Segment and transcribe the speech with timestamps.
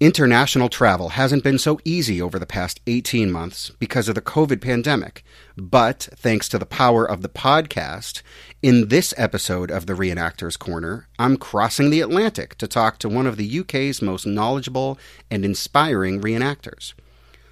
[0.00, 4.60] International travel hasn't been so easy over the past 18 months because of the COVID
[4.60, 5.24] pandemic.
[5.56, 8.22] But thanks to the power of the podcast,
[8.62, 13.26] in this episode of the Reenactors Corner, I'm crossing the Atlantic to talk to one
[13.26, 15.00] of the UK's most knowledgeable
[15.32, 16.94] and inspiring reenactors.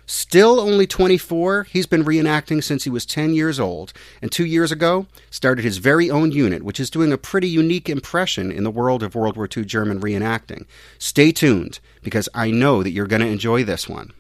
[0.08, 4.70] Still only 24, he's been reenacting since he was 10 years old, and two years
[4.70, 8.70] ago started his very own unit, which is doing a pretty unique impression in the
[8.70, 10.64] world of World War II German reenacting.
[10.98, 14.12] Stay tuned, because I know that you're going to enjoy this one.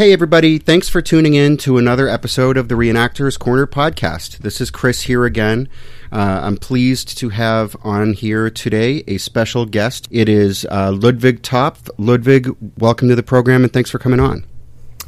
[0.00, 0.56] Hey, everybody.
[0.56, 4.38] Thanks for tuning in to another episode of the Reenactors Corner podcast.
[4.38, 5.68] This is Chris here again.
[6.10, 10.08] Uh, I'm pleased to have on here today a special guest.
[10.10, 11.90] It is uh, Ludwig Topf.
[11.98, 12.48] Ludwig,
[12.78, 14.46] welcome to the program and thanks for coming on.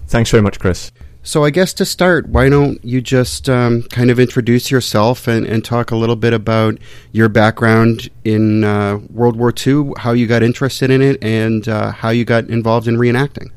[0.08, 0.92] Thanks very much, Chris.
[1.22, 5.46] So, I guess to start, why don't you just um, kind of introduce yourself and,
[5.46, 6.76] and, talk a little bit about
[7.12, 11.92] your background in uh, World War II, how you got interested in it, and uh,
[11.92, 13.52] how you got involved in reenacting?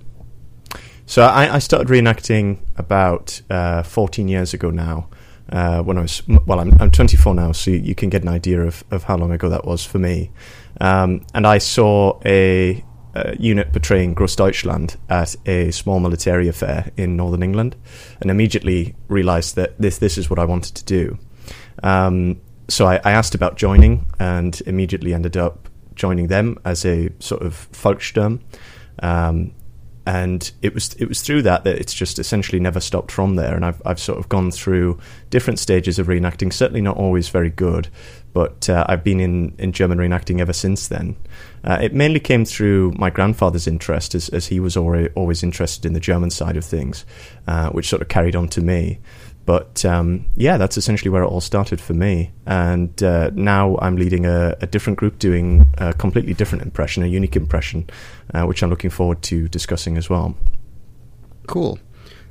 [1.05, 5.07] So I, I started reenacting about uh, 14 years ago now.
[5.47, 8.29] Uh, when I was well, I'm, I'm 24 now, so you, you, can get an
[8.29, 10.31] idea of, of how long ago that was for me.
[10.81, 12.83] Um, and I saw a,
[13.13, 17.75] a, unit portraying Grossdeutschland at a small military affair in northern England,
[18.21, 21.19] and immediately realised that this this is what I wanted to do.
[21.83, 27.11] Um, so I, I, asked about joining, and immediately ended up joining them as a
[27.19, 28.41] sort of Volkssturm.
[29.03, 29.53] Um,
[30.05, 33.55] and it was it was through that that it's just essentially never stopped from there.
[33.55, 36.53] And I've I've sort of gone through different stages of reenacting.
[36.53, 37.87] Certainly not always very good,
[38.33, 41.15] but uh, I've been in, in German reenacting ever since then.
[41.63, 45.85] Uh, it mainly came through my grandfather's interest, as, as he was already, always interested
[45.85, 47.05] in the German side of things,
[47.47, 48.99] uh, which sort of carried on to me.
[49.45, 52.31] But um, yeah, that's essentially where it all started for me.
[52.45, 57.07] And uh, now I'm leading a, a, different group doing a completely different impression, a
[57.07, 57.87] unique impression,
[58.33, 60.35] uh, which I'm looking forward to discussing as well.
[61.47, 61.77] Cool.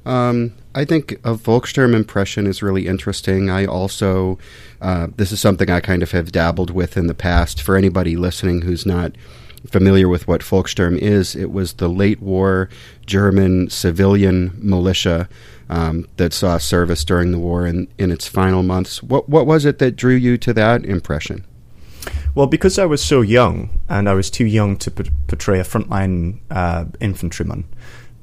[0.04, 3.48] Um, I think a Volkssturm impression is really interesting.
[3.48, 4.38] I also,
[4.80, 7.62] uh, this is something I kind of have dabbled with in the past.
[7.62, 9.12] For anybody listening who's not
[9.66, 12.68] familiar with what Volkssturm is, it was the late war
[13.06, 15.28] German civilian militia
[15.68, 19.02] um, that saw service during the war in, in its final months.
[19.02, 21.44] What, what was it that drew you to that impression?
[22.34, 25.64] Well, because I was so young and I was too young to p- portray a
[25.64, 27.64] frontline uh, infantryman,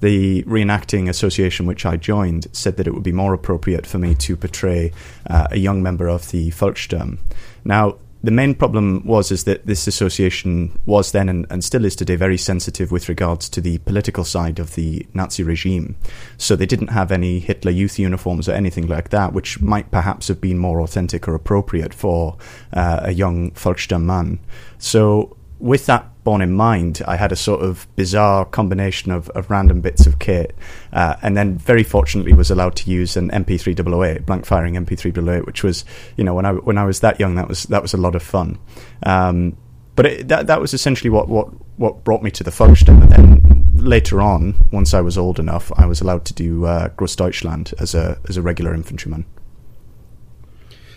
[0.01, 4.13] the Reenacting Association, which I joined, said that it would be more appropriate for me
[4.15, 4.91] to portray
[5.27, 7.19] uh, a young member of the Volkssturm.
[7.63, 11.95] Now, the main problem was is that this association was then and, and, still is
[11.95, 15.95] today very sensitive with regards to the political side of the Nazi regime.
[16.37, 20.27] So they didn't have any Hitler Youth uniforms or anything like that, which might perhaps
[20.27, 22.37] have been more authentic or appropriate for
[22.73, 24.39] uh, a young Volkssturm man.
[24.77, 29.49] So with that borne in mind, I had a sort of bizarre combination of, of
[29.49, 30.55] random bits of kit,
[30.93, 35.63] uh, and then very fortunately was allowed to use an MP3 blank firing MP3 which
[35.63, 35.85] was,
[36.17, 38.15] you know, when I when I was that young, that was that was a lot
[38.15, 38.59] of fun.
[39.03, 39.57] Um,
[39.95, 43.11] but it, that that was essentially what, what, what brought me to the Volkssturm, and
[43.11, 47.73] then later on, once I was old enough, I was allowed to do uh, Grossdeutschland
[47.79, 49.25] as a as a regular infantryman.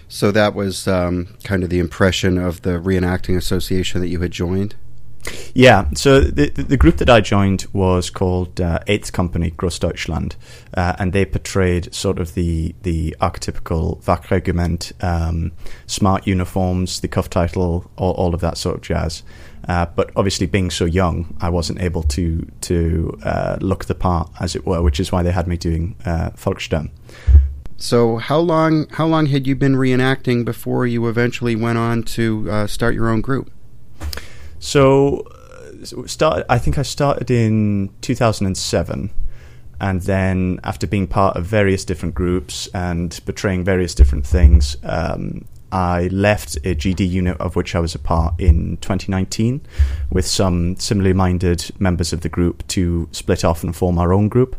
[0.08, 4.30] So that was um, kind of the impression of the reenacting association that you had
[4.30, 4.76] joined.
[5.54, 10.36] Yeah, so the the group that I joined was called uh, Eighth Company Grossdeutschland,
[10.74, 15.52] uh, and they portrayed sort of the the archetypical Wachregiment, um,
[15.86, 19.22] smart uniforms, the cuff title, all, all of that sort of jazz.
[19.66, 24.30] Uh, but obviously, being so young, I wasn't able to to uh, look the part,
[24.40, 26.30] as it were, which is why they had me doing uh.
[27.76, 32.50] So, how long how long had you been reenacting before you eventually went on to
[32.50, 33.50] uh, start your own group?
[34.64, 36.46] So, uh, start.
[36.48, 39.10] I think I started in 2007,
[39.78, 45.44] and then after being part of various different groups and portraying various different things, um,
[45.70, 49.60] I left a GD unit of which I was a part in 2019
[50.10, 54.30] with some similarly minded members of the group to split off and form our own
[54.30, 54.56] group.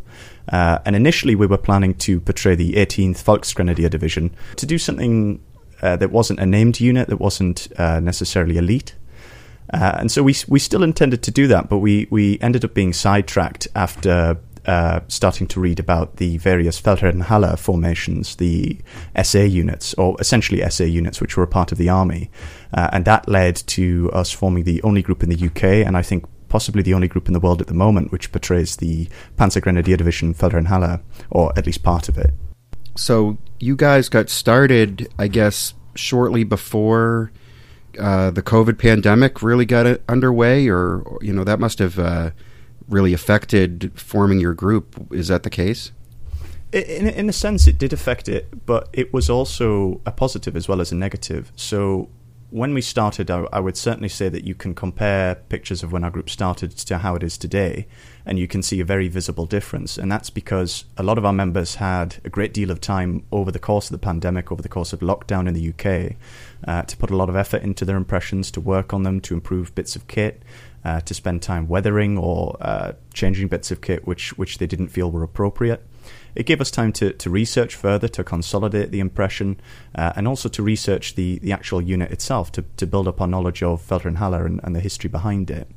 [0.50, 5.42] Uh, and initially, we were planning to portray the 18th Volksgrenadier Division to do something
[5.82, 8.94] uh, that wasn't a named unit, that wasn't uh, necessarily elite.
[9.76, 12.74] Uh, and so we we still intended to do that, but we we ended up
[12.74, 18.80] being sidetracked after uh, starting to read about the various Feldherrnhalle formations, the
[19.22, 22.32] SA units, or essentially SA units, which were a part of the army.
[22.74, 26.02] Uh, and that led to us forming the only group in the UK, and I
[26.02, 29.98] think possibly the only group in the world at the moment which portrays the Panzergrenadier
[29.98, 32.32] Division Feldherrnhalle, or at least part of it.
[32.96, 37.34] So you guys got started, I guess, shortly before
[38.00, 42.32] uh, the COVID pandemic really got underway, or you know that must have uh,
[42.88, 45.08] really affected forming your group.
[45.12, 45.92] Is that the case?
[46.72, 50.68] In, in a sense, it did affect it, but it was also a positive as
[50.68, 51.52] well as a negative.
[51.56, 52.10] So
[52.50, 56.04] when we started, I, I, would certainly say that you can compare pictures of when
[56.04, 57.88] our group started to how it is today,
[58.26, 59.98] and you can see a very visible difference.
[59.98, 63.52] And that's because a lot of our members had a great deal of time over
[63.52, 66.16] the course of the pandemic, over the course of lockdown in the UK,
[66.66, 69.34] uh, to put a lot of effort into their impressions, to work on them, to
[69.34, 70.44] improve bits of kit,
[70.84, 74.90] uh, to spend time weathering or uh, changing bits of kit which which they didn't
[74.90, 75.86] feel were appropriate.
[76.36, 79.60] It gave us time to, to research further, to consolidate the impression,
[79.96, 83.28] uh, and also to research the, the actual unit itself, to, to build up our
[83.28, 85.70] knowledge of Feldherrnhalle and, and the history behind it.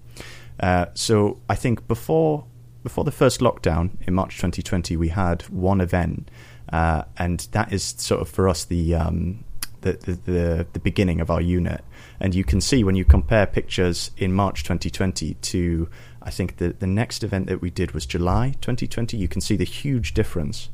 [0.61, 2.45] Uh, so I think before
[2.83, 6.31] before the first lockdown in March 2020, we had one event,
[6.73, 9.45] uh, and that is sort of for us the um,
[9.83, 11.85] the, the, the, the beginning of our unit.
[12.21, 15.89] And you can see when you compare pictures in March 2020 to,
[16.23, 19.57] I think the, the next event that we did was July 2020, you can see
[19.57, 20.69] the huge difference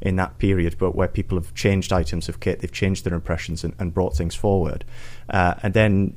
[0.00, 3.64] in that period, but where people have changed items of kit, they've changed their impressions
[3.64, 4.84] and, and brought things forward.
[5.28, 6.16] Uh, and then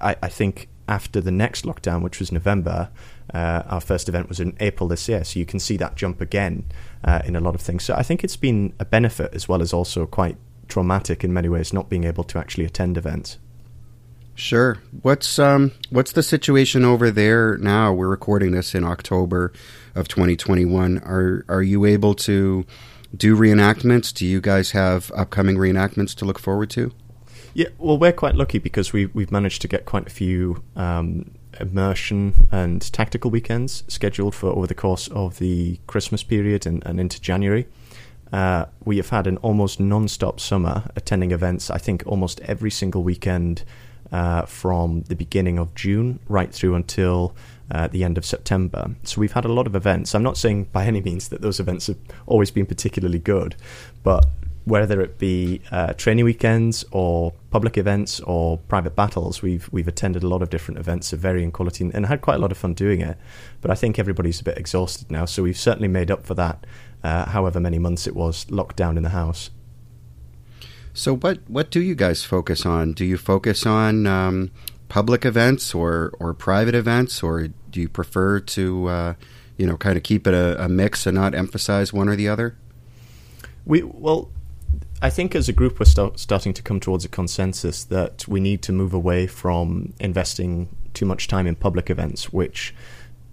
[0.00, 2.90] I, I, think after the next lockdown, which was November,
[3.32, 5.24] uh, our first event was in April this year.
[5.24, 6.64] So you can see that jump again
[7.02, 7.84] uh, in a lot of things.
[7.84, 10.36] So I think it's been a benefit as well as also quite
[10.68, 13.38] traumatic in many ways, not being able to actually attend events.
[14.34, 14.78] Sure.
[15.02, 17.92] What's um what's the situation over there now?
[17.92, 19.52] We're recording this in October
[19.94, 20.98] of 2021.
[20.98, 22.66] Are are you able to
[23.16, 24.12] do reenactments?
[24.12, 26.92] Do you guys have upcoming reenactments to look forward to?
[27.54, 31.30] Yeah, well, we're quite lucky because we we've managed to get quite a few um,
[31.60, 36.98] immersion and tactical weekends scheduled for over the course of the Christmas period and, and
[36.98, 37.66] into January.
[38.34, 41.70] Uh, we have had an almost non-stop summer attending events.
[41.70, 43.62] I think almost every single weekend
[44.10, 47.36] uh, from the beginning of June right through until
[47.70, 48.90] uh, the end of September.
[49.04, 50.16] So we've had a lot of events.
[50.16, 53.54] I'm not saying by any means that those events have always been particularly good,
[54.02, 54.26] but
[54.64, 60.24] whether it be uh, training weekends or public events or private battles, we've we've attended
[60.24, 62.58] a lot of different events of varying quality and, and had quite a lot of
[62.58, 63.16] fun doing it.
[63.60, 66.66] But I think everybody's a bit exhausted now, so we've certainly made up for that
[67.04, 69.50] uh, however many months it was locked down in the house.
[70.94, 72.92] So, what what do you guys focus on?
[72.92, 74.50] Do you focus on um,
[74.88, 79.14] public events or or private events, or do you prefer to uh,
[79.56, 82.28] you know kind of keep it a, a, mix and not emphasize one or the
[82.28, 82.56] other?
[83.66, 84.30] We well.
[85.02, 88.40] I think as a group, we're start, starting to come towards a consensus that we
[88.40, 92.74] need to move away from investing too much time in public events, which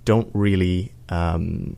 [0.04, 1.78] don't really um,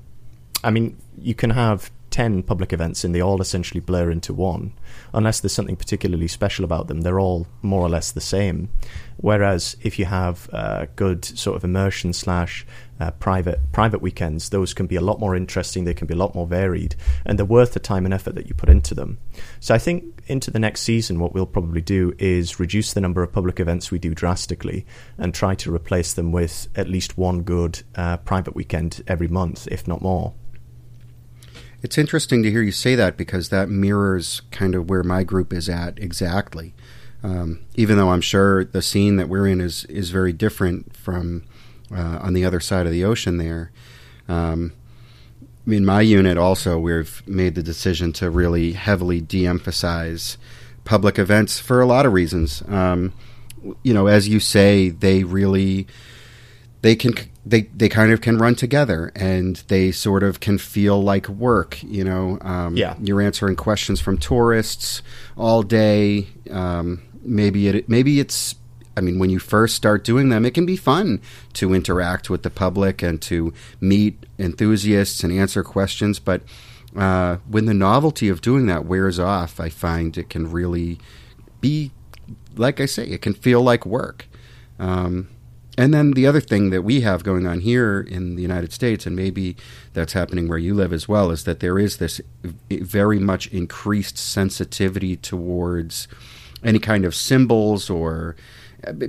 [0.64, 4.72] I mean, you can have 10 public events and they all essentially blur into one.
[5.16, 8.70] Unless there's something particularly special about them, they're all more or less the same.
[9.18, 12.68] Whereas if you have uh, good sort of immersion slash
[13.00, 15.84] uh, private private weekends, those can be a lot more interesting.
[15.84, 16.96] They can be a lot more varied,
[17.26, 19.18] and they're worth the time and effort that you put into them.
[19.60, 23.24] So I think into the next season, what we'll probably do is reduce the number
[23.24, 24.86] of public events we do drastically,
[25.18, 29.68] and try to replace them with at least one good uh, private weekend every month,
[29.72, 30.34] if not more.
[31.84, 35.52] It's interesting to hear you say that because that mirrors kind of where my group
[35.52, 36.74] is at exactly.
[37.22, 41.44] Um, even though I'm sure the scene that we're in is is very different from
[41.94, 43.72] uh, on the other side of the ocean there.
[44.28, 44.74] Um,
[45.68, 50.38] in my unit, also, we've made the decision to really heavily de-emphasize
[50.84, 52.64] public events for a lot of reasons.
[52.68, 53.14] Um,
[53.82, 55.88] you know, as you say, they really
[56.84, 57.14] they can
[57.46, 61.82] they they kind of can run together and they sort of can feel like work
[61.82, 65.02] you know um, yeah you're answering questions from tourists
[65.36, 68.56] all day um, maybe it maybe it's
[68.96, 71.20] I mean, when you first start doing them, it can be fun
[71.54, 76.20] to interact with the public and to meet enthusiasts and answer questions.
[76.20, 76.44] But
[76.96, 81.00] uh, when the novelty of doing that wears off, I find it can really
[81.60, 81.90] be,
[82.56, 84.28] like I say, it can feel like work.
[84.78, 85.30] Um,
[85.78, 89.06] and then the other thing that we have going on here in the United States,
[89.06, 89.56] and maybe
[89.94, 92.22] that's happening where you live as well, is that there is this
[92.70, 96.08] very much increased sensitivity towards
[96.64, 98.36] any kind of symbols or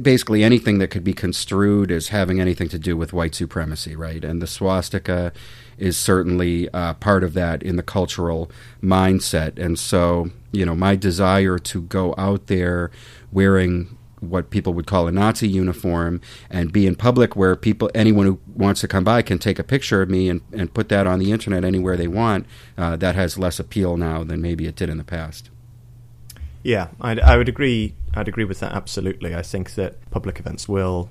[0.00, 4.24] basically anything that could be construed as having anything to do with white supremacy, right?
[4.24, 5.32] And the swastika
[5.76, 8.50] is certainly uh, part of that in the cultural
[8.82, 9.58] mindset.
[9.58, 12.90] And so, you know, my desire to go out there
[13.32, 13.98] wearing
[14.30, 18.40] what people would call a Nazi uniform and be in public where people, anyone who
[18.54, 21.18] wants to come by can take a picture of me and, and put that on
[21.18, 24.88] the internet anywhere they want, uh, that has less appeal now than maybe it did
[24.88, 25.50] in the past.
[26.62, 27.94] Yeah, I'd, I would agree.
[28.14, 29.34] I'd agree with that absolutely.
[29.34, 31.10] I think that public events will,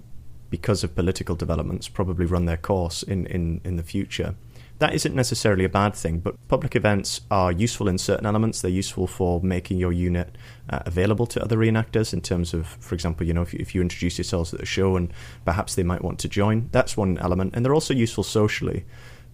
[0.50, 4.36] because of political developments, probably run their course in, in, in the future.
[4.80, 8.62] That isn't necessarily a bad thing, but public events are useful in certain elements.
[8.62, 10.38] They're useful for making your unit
[10.70, 13.76] uh, available to other reenactors in terms of, for example, you know, if you, if
[13.76, 15.14] you introduce yourselves at the show and
[15.46, 17.56] perhaps they might want to join, that's one element.
[17.56, 18.86] And they're also useful socially.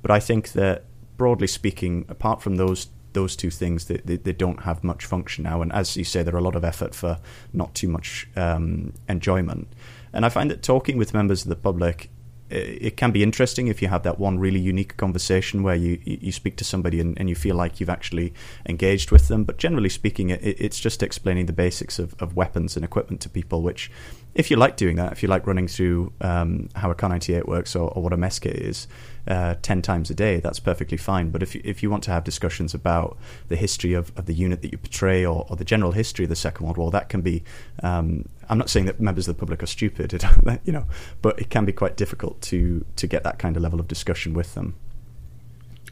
[0.01, 0.85] But I think that
[1.17, 5.43] broadly speaking, apart from those those two things they, they, they, don't have much function
[5.43, 7.17] now and as you say there are a lot of effort for
[7.53, 9.67] not too much um, enjoyment
[10.13, 12.11] and i find that talking with members of the public
[12.49, 16.31] it can be interesting if you have that one really unique conversation where you, you
[16.31, 18.33] speak to somebody and, and you feel like you've actually
[18.67, 19.43] engaged with them.
[19.43, 23.29] But generally speaking, it, it's just explaining the basics of, of weapons and equipment to
[23.29, 23.91] people, which,
[24.35, 27.47] if you like doing that, if you like running through um, how a Kar 98
[27.47, 28.87] works or, or what a mess kit is,
[29.27, 31.29] uh, 10 times a day, that's perfectly fine.
[31.29, 34.33] But if you, if you want to have discussions about the history of, of the
[34.33, 37.09] unit that you portray or, or the general history of the Second World War, that
[37.09, 37.43] can be.
[37.83, 40.11] Um, I'm not saying that members of the public are stupid,
[40.63, 40.85] you know,
[41.21, 44.33] but it can be quite difficult to to get that kind of level of discussion
[44.33, 44.75] with them.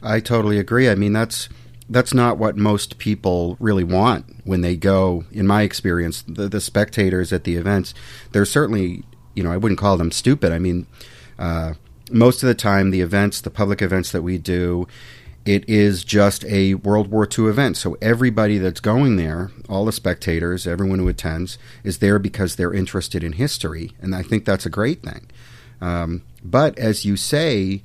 [0.02, 0.90] I totally agree.
[0.90, 1.50] I mean, that's
[1.90, 5.24] that's not what most people really want when they go.
[5.32, 7.94] In my experience, the, the spectators at the events,
[8.32, 9.04] they're certainly,
[9.36, 10.52] you know, I wouldn't call them stupid.
[10.52, 10.86] I mean,
[11.40, 11.74] uh,
[12.12, 14.88] most of the time, the events, the public events that we do,
[15.46, 17.78] it is just a World War II event.
[17.78, 22.74] So everybody that's going there, all the spectators, everyone who attends, is there because they're
[22.74, 25.30] interested in history, and I think that's a great thing.
[25.80, 27.82] Um, but as you say,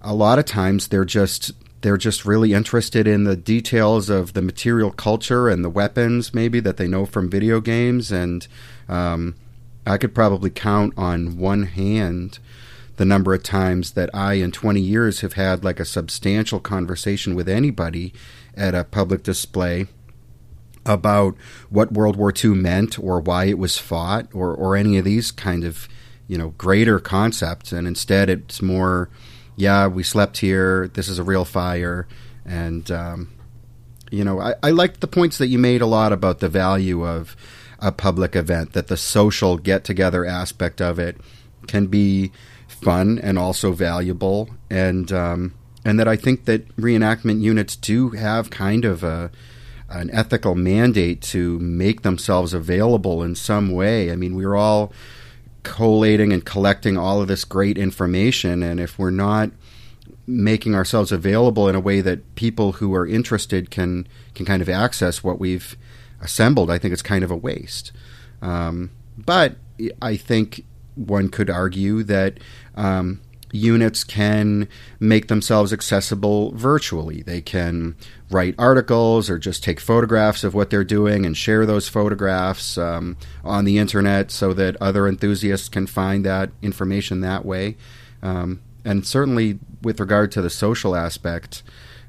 [0.00, 1.52] a lot of times they're just
[1.82, 6.60] they're just really interested in the details of the material culture and the weapons, maybe
[6.60, 8.12] that they know from video games.
[8.12, 8.46] And
[8.88, 9.34] um,
[9.84, 12.38] I could probably count on one hand
[13.02, 17.34] the number of times that I, in 20 years, have had like a substantial conversation
[17.34, 18.14] with anybody
[18.56, 19.88] at a public display
[20.86, 21.34] about
[21.68, 25.32] what World War II meant or why it was fought or, or any of these
[25.32, 25.88] kind of,
[26.28, 27.72] you know, greater concepts.
[27.72, 29.10] And instead, it's more,
[29.56, 32.06] yeah, we slept here, this is a real fire.
[32.46, 33.32] And, um,
[34.12, 37.04] you know, I, I liked the points that you made a lot about the value
[37.04, 37.34] of
[37.80, 41.16] a public event, that the social get together aspect of it
[41.66, 42.30] can be
[42.82, 48.50] fun and also valuable, and um, and that I think that reenactment units do have
[48.50, 49.30] kind of a
[49.88, 54.10] an ethical mandate to make themselves available in some way.
[54.10, 54.92] I mean, we're all
[55.64, 59.50] collating and collecting all of this great information, and if we're not
[60.26, 64.68] making ourselves available in a way that people who are interested can can kind of
[64.68, 65.76] access what we've
[66.20, 67.92] assembled, I think it's kind of a waste.
[68.40, 69.56] Um, but
[70.00, 72.38] I think one could argue that
[72.74, 73.20] um,
[73.52, 74.66] units can
[74.98, 77.22] make themselves accessible virtually.
[77.22, 77.94] They can
[78.30, 83.16] write articles or just take photographs of what they're doing and share those photographs um,
[83.44, 87.76] on the internet so that other enthusiasts can find that information that way.
[88.22, 91.62] Um, and certainly, with regard to the social aspect,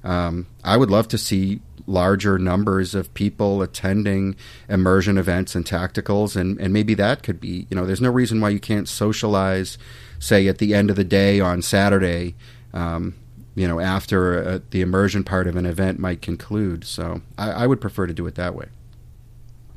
[0.03, 4.35] um, I would love to see larger numbers of people attending
[4.69, 8.39] immersion events and tacticals and, and maybe that could be you know there's no reason
[8.39, 9.77] why you can't socialize
[10.17, 12.35] say at the end of the day on saturday
[12.73, 13.15] um,
[13.55, 16.83] you know after uh, the immersion part of an event might conclude.
[16.83, 18.67] So I, I would prefer to do it that way.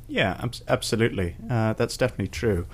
[0.09, 1.37] Yeah absolutely.
[1.51, 2.67] Uh, that's definitely true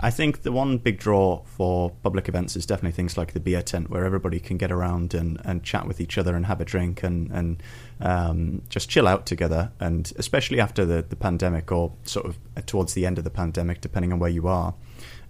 [0.00, 3.62] I think the one big draw for public events is definitely things like the beer
[3.62, 6.64] tent, where everybody can get around and, and chat with each other and have a
[6.64, 7.62] drink and and
[8.00, 9.70] um, just chill out together.
[9.78, 13.80] And especially after the, the pandemic, or sort of towards the end of the pandemic,
[13.80, 14.74] depending on where you are,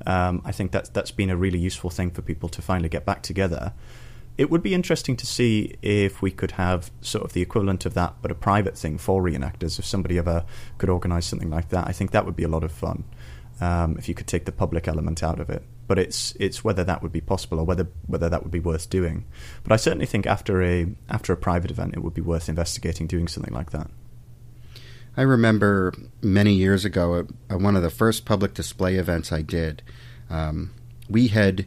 [0.06, 3.04] um, I think that's that's been a really useful thing for people to finally get
[3.04, 3.72] back together.
[4.38, 7.92] It would be interesting to see if we could have sort of the equivalent of
[7.94, 9.78] that, but a private thing for reenactors.
[9.78, 10.46] If somebody ever
[10.78, 13.04] could organise something like that, I think that would be a lot of fun
[13.62, 15.62] um, if you could take the public element out of it.
[15.86, 18.90] But it's it's whether that would be possible or whether whether that would be worth
[18.90, 19.24] doing.
[19.62, 23.06] But I certainly think after a after a private event, it would be worth investigating
[23.06, 23.88] doing something like that.
[25.16, 29.82] I remember many years ago at, one of the first public display events I did.
[30.30, 30.72] Um,
[31.08, 31.66] we had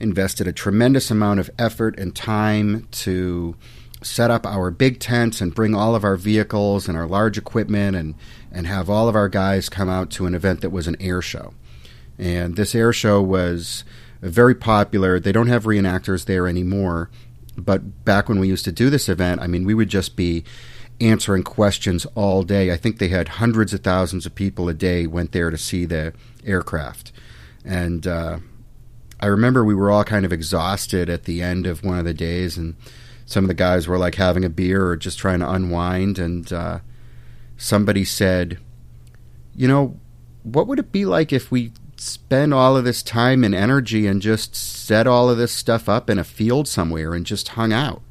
[0.00, 3.54] invested a tremendous amount of effort and time to
[4.02, 7.96] set up our big tents and bring all of our vehicles and our large equipment
[7.96, 8.14] and,
[8.52, 11.22] and have all of our guys come out to an event that was an air
[11.22, 11.54] show.
[12.18, 13.84] And this air show was
[14.22, 15.20] very popular.
[15.20, 17.10] They don't have reenactors there anymore.
[17.56, 20.44] But back when we used to do this event, I mean, we would just be
[21.00, 22.72] answering questions all day.
[22.72, 25.84] I think they had hundreds of thousands of people a day went there to see
[25.84, 26.12] the
[26.44, 27.12] aircraft.
[27.64, 28.38] And uh,
[29.20, 32.14] I remember we were all kind of exhausted at the end of one of the
[32.14, 32.76] days, and
[33.24, 36.18] some of the guys were like having a beer or just trying to unwind.
[36.18, 36.80] And uh,
[37.56, 38.58] somebody said,
[39.54, 39.98] You know,
[40.42, 44.20] what would it be like if we spend all of this time and energy and
[44.20, 48.02] just set all of this stuff up in a field somewhere and just hung out?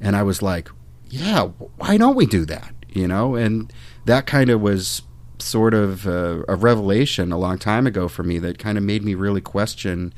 [0.00, 0.70] And I was like,
[1.08, 1.46] Yeah,
[1.76, 2.74] why don't we do that?
[2.88, 3.72] You know, and
[4.06, 5.02] that kind of was
[5.38, 9.02] sort of a, a, revelation a long time ago for me that kind of made
[9.02, 10.12] me really question,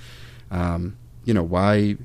[0.51, 1.97] um, you know, why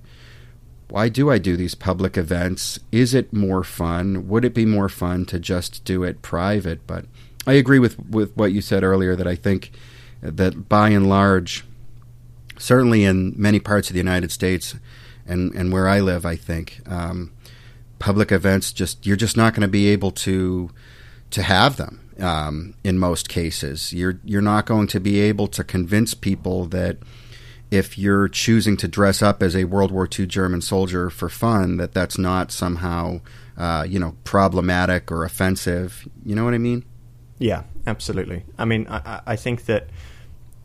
[0.89, 2.79] why do I do these public events?
[2.91, 4.27] Is it more fun?
[4.27, 6.85] Would it be more fun to just do it private?
[6.87, 7.05] But
[7.45, 9.71] I agree with with what you said earlier that I think
[10.21, 11.65] that by and large,
[12.57, 14.75] certainly in many parts of the United States
[15.25, 16.81] and and where I live, I think.
[16.85, 17.31] Um,
[17.99, 20.69] public events just you're just not going to be able to
[21.31, 23.93] to have them um, in most cases.
[23.93, 26.97] You're you're not going to be able to convince people that
[27.69, 31.77] if you're choosing to dress up as a World War II German soldier for fun,
[31.77, 33.21] that that's not somehow
[33.57, 36.07] uh, you know problematic or offensive.
[36.25, 36.85] You know what I mean?
[37.39, 38.45] Yeah, absolutely.
[38.57, 39.87] I mean, I, I think that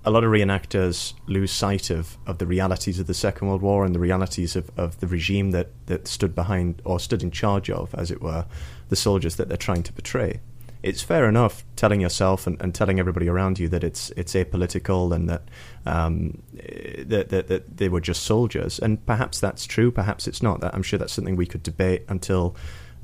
[0.05, 3.85] a lot of reenactors lose sight of, of the realities of the Second World War
[3.85, 7.71] and the realities of, of the regime that, that stood behind or stood in charge
[7.71, 8.47] of, as it were,
[8.89, 10.41] the soldiers that they're trying to portray
[10.83, 15.15] it's fair enough telling yourself and, and, telling everybody around you that it's it's apolitical
[15.15, 15.43] and that,
[15.87, 18.79] um, that, that that they were just soldiers.
[18.79, 19.91] And perhaps that's true.
[19.91, 20.61] Perhaps it's not.
[20.61, 22.57] That I'm sure that's something we could debate until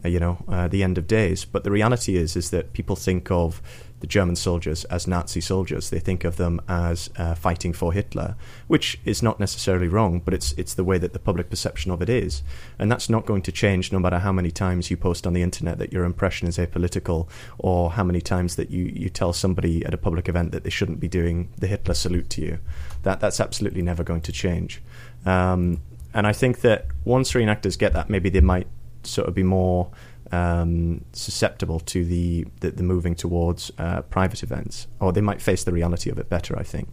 [0.05, 1.45] uh, you know uh, the end of days.
[1.45, 3.63] But the reality is is that people think of
[4.01, 5.91] the German soldiers as Nazi soldiers.
[5.91, 8.37] They think of them as uh, fighting for Hitler,
[8.67, 12.03] which is not necessarily wrong, but it's it's the way that the public perception of
[12.03, 12.43] it is,
[12.79, 15.43] and that's not going to change no matter how many times you post on the
[15.43, 17.29] internet that your impression is apolitical,
[17.59, 20.71] or how many times that you, you tell somebody at a public event that they
[20.71, 22.59] shouldn't be doing the Hitler salute to you.
[23.03, 24.81] That that's absolutely never going to change.
[25.27, 25.83] Um,
[26.15, 28.67] and I think that once reenactors get that, maybe they might
[29.03, 29.91] sort of be more
[30.33, 35.65] um, susceptible to the, the, the moving towards uh, private events, or they might face
[35.65, 36.59] the reality of it better.
[36.59, 36.89] I think,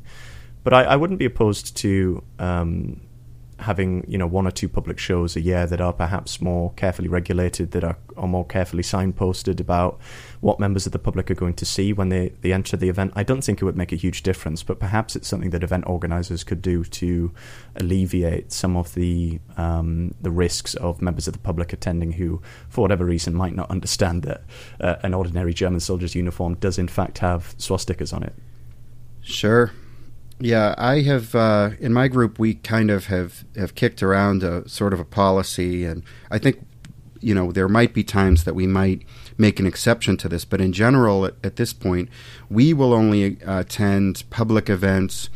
[0.63, 3.01] but I, I wouldn't be opposed to um,
[3.59, 7.07] having you know one or two public shows a year that are perhaps more carefully
[7.07, 9.99] regulated, that are, are more carefully signposted about
[10.41, 13.13] what members of the public are going to see when they, they enter the event.
[13.15, 15.85] I don't think it would make a huge difference, but perhaps it's something that event
[15.87, 17.31] organisers could do to
[17.77, 22.81] alleviate some of the um, the risks of members of the public attending who, for
[22.81, 24.43] whatever reason, might not understand that
[24.79, 28.33] uh, an ordinary German soldier's uniform does in fact have swastikas on it.
[29.21, 29.71] Sure,
[30.39, 32.39] yeah, I have uh, in my group.
[32.39, 36.65] We kind of have have kicked around a sort of a policy, and I think
[37.21, 39.03] you know there might be times that we might
[39.37, 42.09] make an exception to this, but in general, at, at this point,
[42.49, 45.29] we will only uh, attend public events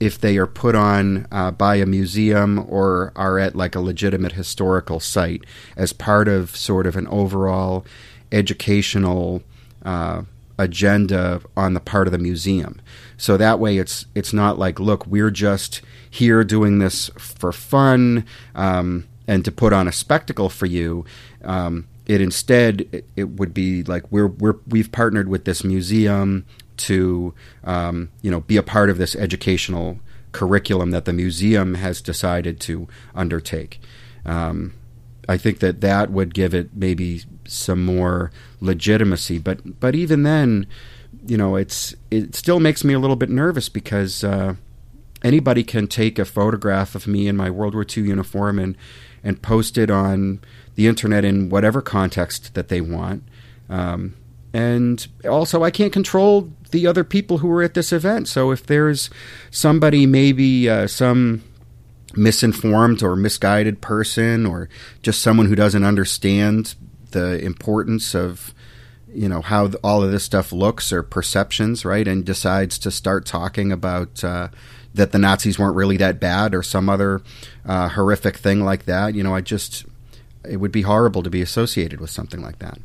[0.00, 4.32] if they are put on uh, by a museum or are at like a legitimate
[4.32, 5.44] historical site
[5.76, 7.84] as part of sort of an overall
[8.30, 9.42] educational
[9.84, 10.22] uh,
[10.58, 12.80] agenda on the part of the museum.
[13.16, 18.24] So that way, it's it's not like, look, we're just here doing this for fun
[18.54, 21.04] um, and to put on a spectacle for you.
[21.44, 26.46] Um, it instead it, it, would be like we're we're we've partnered with this museum
[26.78, 29.98] to um, you know be a part of this educational
[30.32, 33.80] curriculum that the museum has decided to undertake.
[34.24, 34.74] Um,
[35.28, 39.38] I think that that would give it maybe some more legitimacy.
[39.38, 40.66] But but even then,
[41.26, 44.54] you know, it's it still makes me a little bit nervous because uh,
[45.22, 48.76] anybody can take a photograph of me in my World War II uniform and
[49.22, 50.40] and post it on
[50.76, 53.24] the internet in whatever context that they want.
[53.68, 54.14] Um,
[54.52, 58.28] and also, I can't control the other people who are at this event.
[58.28, 59.10] So if there's
[59.50, 61.42] somebody, maybe uh, some
[62.14, 64.68] misinformed or misguided person, or
[65.02, 66.74] just someone who doesn't understand
[67.16, 68.52] the importance of
[69.08, 72.06] you know how all of this stuff looks or perceptions, right?
[72.06, 74.48] And decides to start talking about uh,
[74.92, 77.22] that the Nazis weren't really that bad or some other
[77.64, 79.14] uh, horrific thing like that.
[79.14, 79.86] You know, I just
[80.44, 82.78] it would be horrible to be associated with something like that.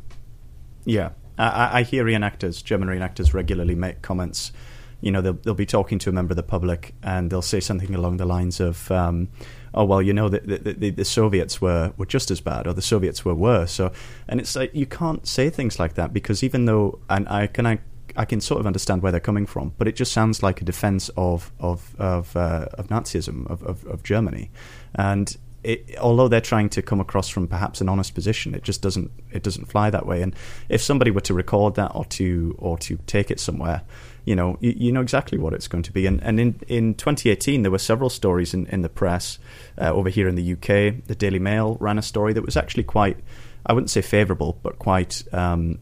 [0.86, 4.54] Yeah, I, I hear reenactors, German reenactors, regularly make comments.
[5.02, 7.60] You know, they'll, they'll be talking to a member of the public and they'll say
[7.60, 8.90] something along the lines of.
[8.90, 9.28] Um,
[9.74, 12.74] oh well, you know, the, the, the, the, Soviets were, were just as bad, or
[12.74, 13.72] the Soviets were worse.
[13.72, 13.92] So,
[14.28, 17.66] and it's like you can't say things like that because even though, and I can
[17.66, 17.80] I
[18.16, 20.66] I can sort of understand where they're coming from, but it just sounds like a
[20.66, 24.52] defense of of of, uh, of Nazism of, of, of Germany,
[24.96, 28.82] and it, although they're trying to come across from perhaps an honest position, it just
[28.82, 30.22] doesn't it doesn't fly that way.
[30.22, 30.36] And
[30.70, 33.84] if somebody were to record that or to or to take it somewhere,
[34.26, 36.06] you know you, you know exactly what it's going to be.
[36.06, 39.40] And and in, in 2018 there were several stories in, in the press
[39.80, 41.06] uh, over here in the UK.
[41.06, 43.18] The Daily Mail ran a story that was actually quite
[43.66, 45.80] I wouldn't say favourable, but quite um,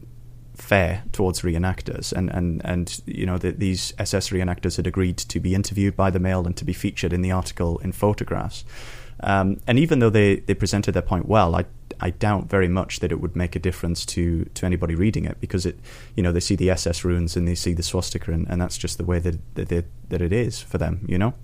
[0.54, 5.40] fair towards reenactors, and and and you know the, these SS reenactors had agreed to
[5.40, 8.64] be interviewed by the Mail and to be featured in the article in photographs.
[9.22, 11.66] Um, and even though they, they presented their point well, I
[12.00, 15.40] I doubt very much that it would make a difference to, to anybody reading it
[15.40, 15.78] because it
[16.16, 18.78] you know they see the SS runes and they see the swastika and, and that's
[18.78, 21.04] just the way that that, that it is for them.
[21.08, 21.34] You know.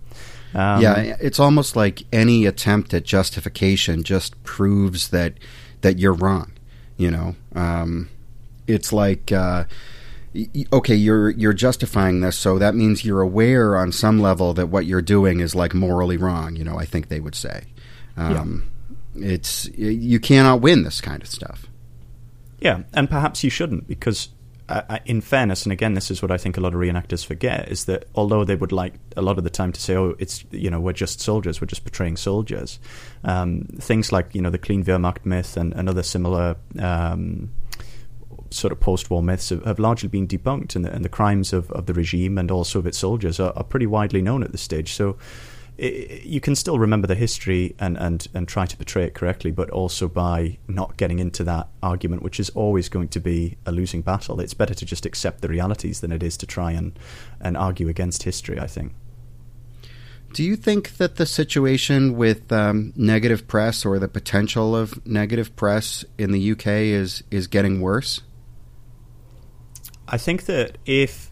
[0.55, 5.35] Um, yeah, it's almost like any attempt at justification just proves that
[5.83, 6.53] that you're wrong.
[6.97, 8.09] You know, um,
[8.67, 9.33] it's like.
[9.33, 9.65] Uh,
[10.73, 14.87] okay, you're you're justifying this, so that means you're aware on some level that what
[14.87, 16.57] you're doing is like morally wrong.
[16.57, 17.65] You know, I think they would say,
[18.17, 18.76] um, yeah.
[19.23, 21.67] It's you cannot win this kind of stuff.
[22.61, 24.31] Yeah, and perhaps you shouldn't because.
[24.69, 27.69] Uh, in fairness, and again, this is what I think a lot of reenactors forget:
[27.69, 30.45] is that although they would like a lot of the time to say, "Oh, it's
[30.51, 32.81] you know we're just soldiers, we're just portraying soldiers,"
[33.23, 37.53] um, things like you know the clean Wehrmacht myth and, and other similar um,
[38.51, 41.71] sort of post-war myths have, have largely been debunked, and the, and the crimes of,
[41.73, 44.63] of, the regime and also of its soldiers are, are pretty widely known at this
[44.63, 44.93] stage.
[44.93, 45.17] So
[45.79, 49.51] it, you can still remember the history and, and, and try to portray it correctly,
[49.51, 53.73] but also by not getting into that argument, which is always going to be a
[53.73, 54.41] losing battle.
[54.41, 56.99] It's better to just accept the realities than it is to try and,
[57.41, 58.95] and argue against history, I think.
[60.33, 65.57] Do you think that the situation with um, negative press or the potential of negative
[65.57, 68.21] press in the UK is is getting worse?
[70.09, 71.31] I think that if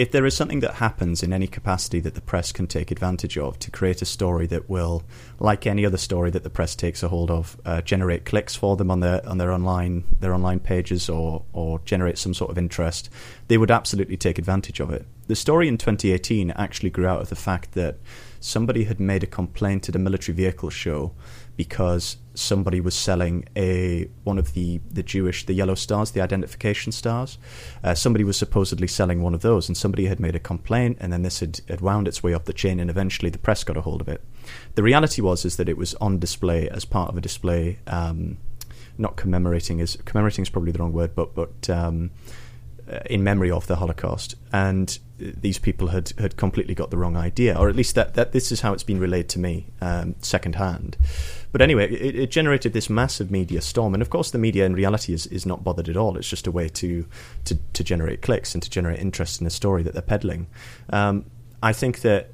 [0.00, 3.36] if there is something that happens in any capacity that the press can take advantage
[3.36, 5.02] of to create a story that will,
[5.38, 8.78] like any other story that the press takes a hold of, uh, generate clicks for
[8.78, 12.56] them on their on their online their online pages or or generate some sort of
[12.56, 13.10] interest,
[13.48, 15.04] they would absolutely take advantage of it.
[15.26, 17.98] The story in 2018 actually grew out of the fact that
[18.40, 21.12] somebody had made a complaint at a military vehicle show
[21.60, 26.90] because somebody was selling a one of the, the Jewish the yellow stars, the identification
[26.90, 27.36] stars.
[27.84, 31.12] Uh, somebody was supposedly selling one of those, and somebody had made a complaint, and
[31.12, 33.76] then this had, had wound its way up the chain, and eventually the press got
[33.76, 34.24] a hold of it.
[34.74, 38.38] The reality was is that it was on display as part of a display, um,
[38.96, 42.10] not commemorating is commemorating is probably the wrong word, but but um,
[42.90, 47.16] uh, in memory of the Holocaust, and these people had, had completely got the wrong
[47.16, 50.14] idea, or at least that, that this is how it's been relayed to me um,
[50.20, 50.96] secondhand.
[51.52, 54.74] But anyway, it, it, generated this massive media storm, and of course, the media in
[54.74, 56.16] reality is, is not bothered at all.
[56.16, 57.06] It's just a way to,
[57.44, 60.46] to, to generate clicks and to generate interest in the story that they're peddling.
[60.90, 61.24] Um,
[61.62, 62.30] I think that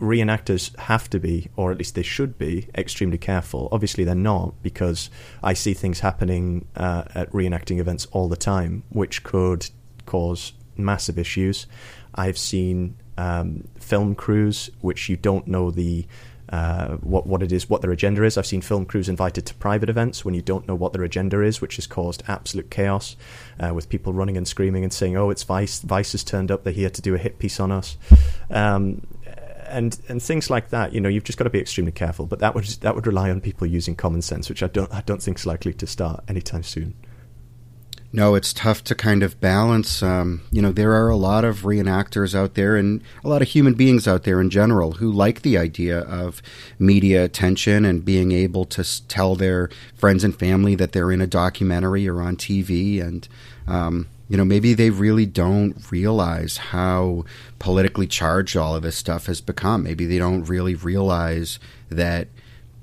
[0.00, 3.68] reenactors have to be, or at least they should be, extremely careful.
[3.72, 5.10] Obviously, they're not because
[5.42, 9.68] I see things happening uh, at reenacting events all the time, which could
[10.06, 11.66] cause massive issues.
[12.14, 16.06] I've seen um, film crews which you don't know the
[16.50, 18.38] uh, what what it is, what their agenda is.
[18.38, 21.42] I've seen film crews invited to private events when you don't know what their agenda
[21.42, 23.16] is, which has caused absolute chaos,
[23.60, 25.80] uh, with people running and screaming and saying, "Oh, it's Vice!
[25.80, 26.64] Vice has turned up.
[26.64, 27.96] They're here to do a hit piece on us,"
[28.50, 29.06] um,
[29.68, 30.92] and and things like that.
[30.92, 32.26] You know, you've just got to be extremely careful.
[32.26, 35.02] But that would that would rely on people using common sense, which I don't I
[35.02, 36.94] don't think is likely to start anytime soon.
[38.10, 40.02] No, it's tough to kind of balance.
[40.02, 43.48] Um, you know, there are a lot of reenactors out there and a lot of
[43.48, 46.40] human beings out there in general who like the idea of
[46.78, 51.26] media attention and being able to tell their friends and family that they're in a
[51.26, 53.02] documentary or on TV.
[53.02, 53.28] And,
[53.66, 57.26] um, you know, maybe they really don't realize how
[57.58, 59.82] politically charged all of this stuff has become.
[59.82, 61.58] Maybe they don't really realize
[61.90, 62.28] that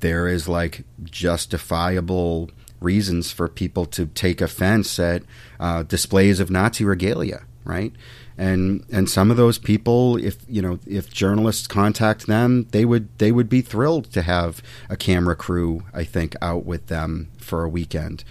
[0.01, 5.23] there is like justifiable reasons for people to take offense at
[5.59, 7.93] uh, displays of Nazi regalia, right?
[8.37, 13.07] And and some of those people, if you know, if journalists contact them, they would
[13.17, 17.63] they would be thrilled to have a camera crew, I think, out with them for
[17.63, 18.23] a weekend.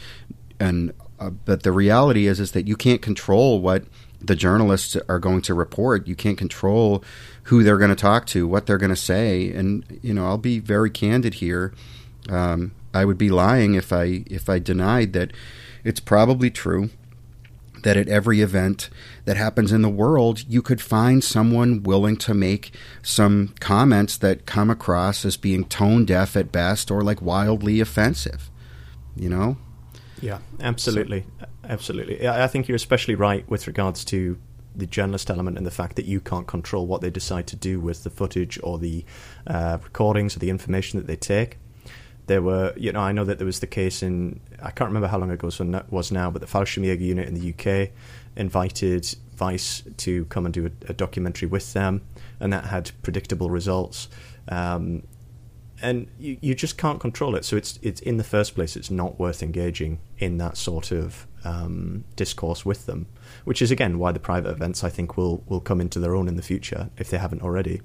[0.61, 3.85] And uh, but the reality is is that you can't control what
[4.21, 6.07] the journalists are going to report.
[6.07, 7.03] You can't control
[7.45, 10.39] who they're going to talk to, what they're going to say, and you know, I'll
[10.39, 11.73] be very candid here.
[12.29, 15.33] Um, I would be lying if I if I denied that
[15.83, 16.91] it's probably true
[17.85, 18.91] that at every event
[19.27, 24.47] that happens in the world, you could find someone willing to make some comments that
[24.47, 28.51] come across as being tone deaf at best or like wildly offensive.
[29.15, 29.59] You know?
[30.21, 31.27] Yeah, absolutely.
[31.39, 32.27] So, absolutely.
[32.27, 34.39] I think you're especially right with regards to
[34.75, 37.79] the journalist element and the fact that you can't control what they decide to do
[37.79, 39.05] with the footage or the
[39.47, 41.59] uh, recordings or the information that they take.
[42.27, 45.09] There were, you know, I know that there was the case in, I can't remember
[45.09, 47.91] how long ago it was now, but the Fallschirmjäger unit in the UK
[48.37, 52.03] invited Vice to come and do a, a documentary with them,
[52.41, 54.09] and that had predictable results.
[54.49, 55.03] Um,
[55.83, 57.45] and you, you just can't control it.
[57.45, 61.27] So it's it's in the first place, it's not worth engaging in that sort of
[61.45, 63.07] um, discourse with them.
[63.45, 66.29] Which is again why the private events I think will will come into their own
[66.29, 67.83] in the future if they haven't already.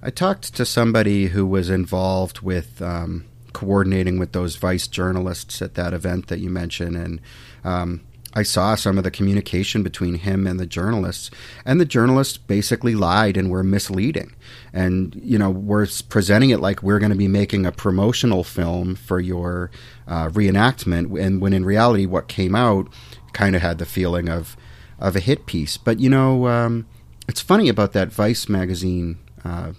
[0.00, 5.74] I talked to somebody who was involved with um, coordinating with those vice journalists at
[5.74, 7.20] that event that you mentioned, and
[7.64, 8.02] um,
[8.34, 11.30] I saw some of the communication between him and the journalists,
[11.64, 14.36] and the journalists basically lied and were misleading.
[14.72, 18.94] And, you know, we're presenting it like we're going to be making a promotional film
[18.94, 19.70] for your
[20.06, 22.88] uh, reenactment, and when in reality, what came out
[23.32, 24.56] kind of had the feeling of,
[25.00, 25.76] of a hit piece.
[25.76, 26.86] But, you know, um,
[27.26, 29.72] it's funny about that Vice magazine, uh,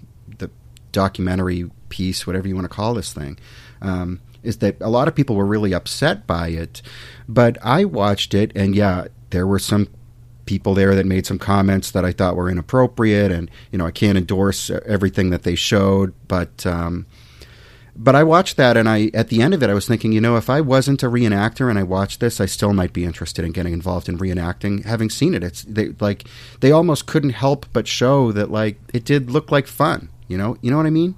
[0.92, 3.38] documentary piece, whatever you want to call this thing.
[3.82, 6.82] Um, is that a lot of people were really upset by it.
[7.28, 9.88] But I watched it, and yeah, there were some
[10.46, 13.90] people there that made some comments that I thought were inappropriate, and you know I
[13.90, 16.66] can't endorse everything that they showed, but.
[16.66, 17.06] Um,
[17.96, 20.22] but I watched that, and I at the end of it, I was thinking, you
[20.22, 23.44] know, if I wasn't a reenactor and I watched this, I still might be interested
[23.44, 24.84] in getting involved in reenacting.
[24.84, 26.24] Having seen it, it's they like
[26.60, 30.08] they almost couldn't help but show that like it did look like fun.
[30.30, 31.16] You know, you know what I mean?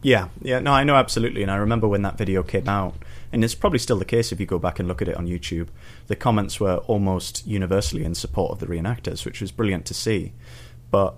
[0.00, 2.94] Yeah, yeah, no, I know absolutely, and I remember when that video came out,
[3.30, 5.26] and it's probably still the case if you go back and look at it on
[5.26, 5.68] YouTube.
[6.06, 10.32] The comments were almost universally in support of the reenactors, which was brilliant to see.
[10.90, 11.14] But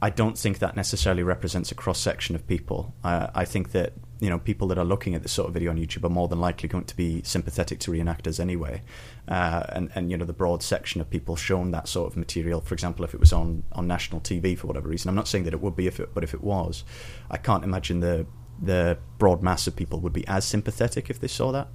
[0.00, 2.94] I don't think that necessarily represents a cross section of people.
[3.04, 5.70] I, I think that you know people that are looking at this sort of video
[5.70, 8.82] on YouTube are more than likely going to be sympathetic to reenactors anyway,
[9.28, 12.60] uh, and and you know the broad section of people shown that sort of material.
[12.60, 15.44] For example, if it was on on national TV for whatever reason, I'm not saying
[15.44, 16.84] that it would be if it, but if it was,
[17.30, 18.26] I can't imagine the
[18.60, 21.68] the broad mass of people would be as sympathetic if they saw that.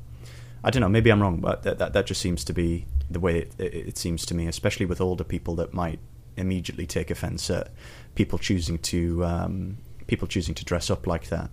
[0.64, 0.90] I don't know.
[0.90, 3.74] Maybe I'm wrong, but that that, that just seems to be the way it, it,
[3.74, 6.00] it seems to me, especially with older people that might
[6.36, 7.72] immediately take offence at
[8.16, 11.52] people choosing to um, people choosing to dress up like that.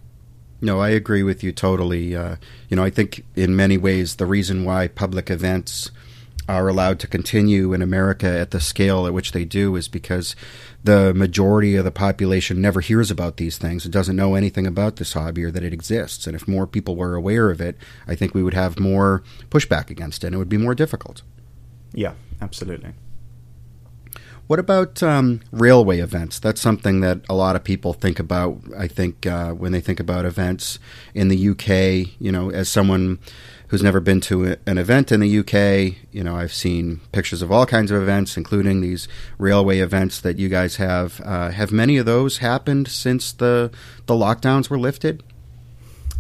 [0.60, 2.14] No, I agree with you totally.
[2.14, 2.36] Uh,
[2.68, 5.90] you know, I think in many ways the reason why public events
[6.48, 10.34] are allowed to continue in America at the scale at which they do is because
[10.82, 14.96] the majority of the population never hears about these things and doesn't know anything about
[14.96, 16.26] this hobby or that it exists.
[16.26, 19.90] And if more people were aware of it, I think we would have more pushback
[19.90, 21.22] against it and it would be more difficult.
[21.92, 22.94] Yeah, absolutely.
[24.50, 26.40] What about um, railway events?
[26.40, 28.58] That's something that a lot of people think about.
[28.76, 30.80] I think uh, when they think about events
[31.14, 33.20] in the UK, you know, as someone
[33.68, 37.52] who's never been to an event in the UK, you know, I've seen pictures of
[37.52, 39.06] all kinds of events, including these
[39.38, 41.20] railway events that you guys have.
[41.24, 43.70] Uh, have many of those happened since the
[44.06, 45.22] the lockdowns were lifted?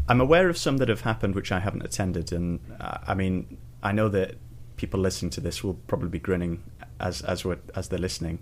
[0.08, 3.58] I'm aware of some that have happened which I haven't attended, and uh, I mean,
[3.82, 4.36] I know that
[4.76, 6.62] people listening to this will probably be grinning
[7.00, 8.38] as as we're, as they're listening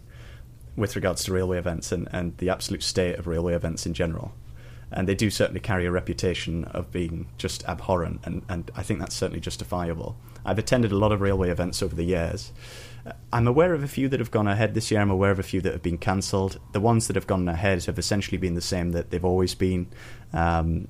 [0.76, 4.32] with regards to railway events and, and the absolute state of railway events in general.
[4.90, 9.00] And they do certainly carry a reputation of being just abhorrent, and, and I think
[9.00, 10.16] that's certainly justifiable.
[10.46, 12.52] I've attended a lot of railway events over the years.
[13.32, 15.00] I'm aware of a few that have gone ahead this year.
[15.00, 16.58] I'm aware of a few that have been cancelled.
[16.72, 19.88] The ones that have gone ahead have essentially been the same that they've always been.
[20.32, 20.88] Um,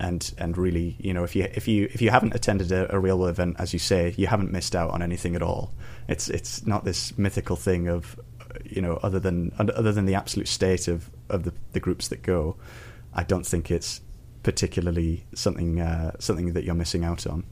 [0.00, 2.98] and and really, you know, if you if you if you haven't attended a, a
[2.98, 5.72] railway event, as you say, you haven't missed out on anything at all.
[6.08, 8.18] It's it's not this mythical thing of,
[8.64, 12.22] you know, other than other than the absolute state of of the, the groups that
[12.22, 12.56] go.
[13.14, 14.00] I don't think it's
[14.42, 17.44] particularly something uh, something that you're missing out on.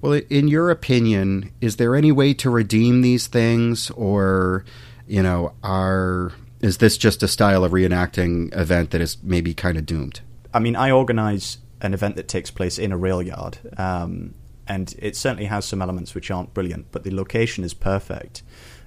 [0.00, 4.64] Well, in your opinion, is there any way to redeem these things, or
[5.06, 9.78] you know, are is this just a style of reenacting event that is maybe kind
[9.78, 10.20] of doomed?
[10.52, 14.34] I mean, I organise an event that takes place in a rail yard, um,
[14.68, 18.42] and it certainly has some elements which aren't brilliant, but the location is perfect.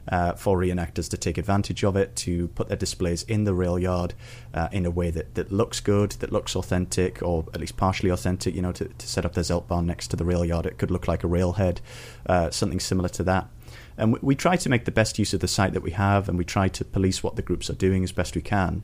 [0.10, 3.78] Uh, for reenactors to take advantage of it, to put their displays in the rail
[3.78, 4.16] yard
[4.52, 8.10] uh, in a way that, that looks good, that looks authentic, or at least partially
[8.10, 8.56] authentic.
[8.56, 10.90] You know, to, to set up their Zeltbahn next to the rail yard, it could
[10.90, 11.82] look like a railhead,
[12.26, 13.48] uh, something similar to that.
[13.96, 16.28] And we, we, try to make the best use of the site that we have,
[16.28, 18.82] and we try to police what the groups are doing as best we can.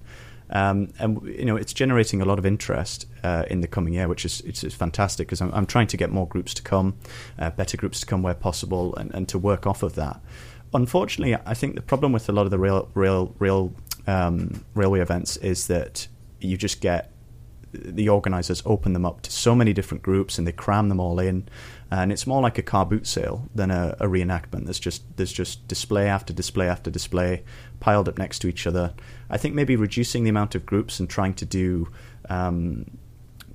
[0.49, 4.07] Um, and you know it's generating a lot of interest uh, in the coming year,
[4.07, 6.97] which is it's, it's fantastic because I'm, I'm, trying to get more groups to come,
[7.37, 10.21] uh, better groups to come where possible, and, and, to work off of that.
[10.73, 13.73] Unfortunately, I think the problem with a lot of the rail rail rail
[14.07, 16.07] um, railway events is that
[16.39, 17.11] you just get
[17.83, 21.19] the organisers open them up to so many different groups and they cram them all
[21.19, 21.47] in,
[21.91, 24.65] and it's more like a car boot sale than a, a reenactment.
[24.65, 27.43] There's just there's just display after display after display
[27.79, 28.93] piled up next to each other.
[29.29, 31.89] I think maybe reducing the amount of groups and trying to do.
[32.29, 32.97] Um,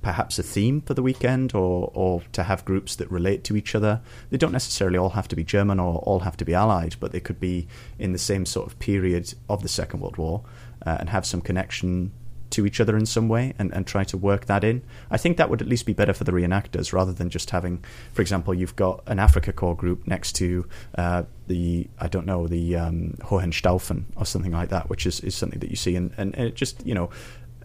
[0.01, 3.73] perhaps a theme for the weekend or, or to have groups that relate to each
[3.73, 4.01] other.
[4.29, 7.13] They don't necessarily all have to be German or all have to be Allied, but
[7.13, 10.43] they could be in the same sort of period of the Second World War
[10.85, 12.11] uh, and have some connection
[12.53, 14.81] to each other in some way and, and try to work that in.
[15.11, 17.83] I think that would at least be better for the reenactors rather than just having,
[18.13, 22.47] for example, you've got an Afrika Korps group next to uh, the, I don't know,
[22.47, 25.95] the um, Hohenstaufen or something like that, which is, is something that you see.
[25.95, 27.09] And, and, and just, you know,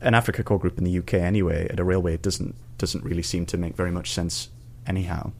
[0.01, 3.45] an Afrika Korps group in the UK anyway at a railway doesn't doesn't really seem
[3.45, 4.51] to make very much sense
[4.87, 5.33] anyhow.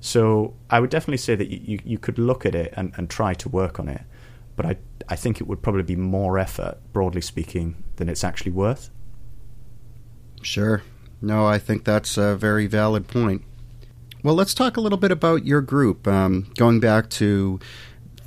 [0.00, 3.34] So I would definitely say that you, you could look at it and, and try
[3.34, 4.02] to work on it,
[4.56, 4.76] but I
[5.08, 8.90] I think it would probably be more effort, broadly speaking, than it's actually worth.
[10.42, 10.82] Sure.
[11.20, 13.42] No, I think that's a very valid point.
[14.22, 16.08] Well, let's talk a little bit about your group.
[16.08, 17.60] Um, going back to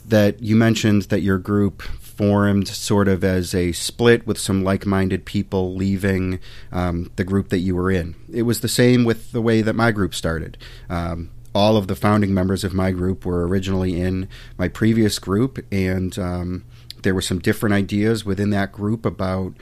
[0.05, 4.85] that, you mentioned that your group formed sort of as a split with some like
[4.85, 6.39] minded people leaving
[6.71, 8.15] um, the group that you were in.
[8.31, 10.57] It was the same with the way that my group started.
[10.89, 15.59] Um, all of the founding members of my group were originally in my previous group,
[15.71, 16.65] and um,
[17.01, 19.53] there were some different ideas within that group about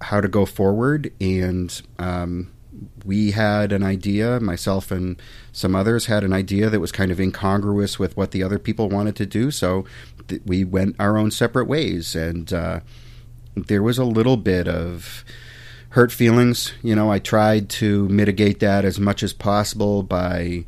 [0.00, 1.12] how to go forward.
[1.20, 2.52] And um,
[3.04, 5.20] we had an idea, myself and
[5.52, 8.88] some others had an idea that was kind of incongruous with what the other people
[8.88, 9.50] wanted to do.
[9.50, 9.84] So
[10.28, 12.80] th- we went our own separate ways, and uh,
[13.56, 15.24] there was a little bit of
[15.90, 16.72] hurt feelings.
[16.82, 20.64] You know, I tried to mitigate that as much as possible by,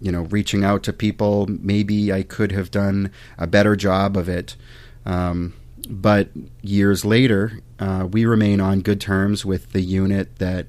[0.00, 1.46] you know, reaching out to people.
[1.48, 4.56] Maybe I could have done a better job of it.
[5.04, 5.54] Um,
[5.88, 6.28] but
[6.62, 10.66] years later, uh, we remain on good terms with the unit that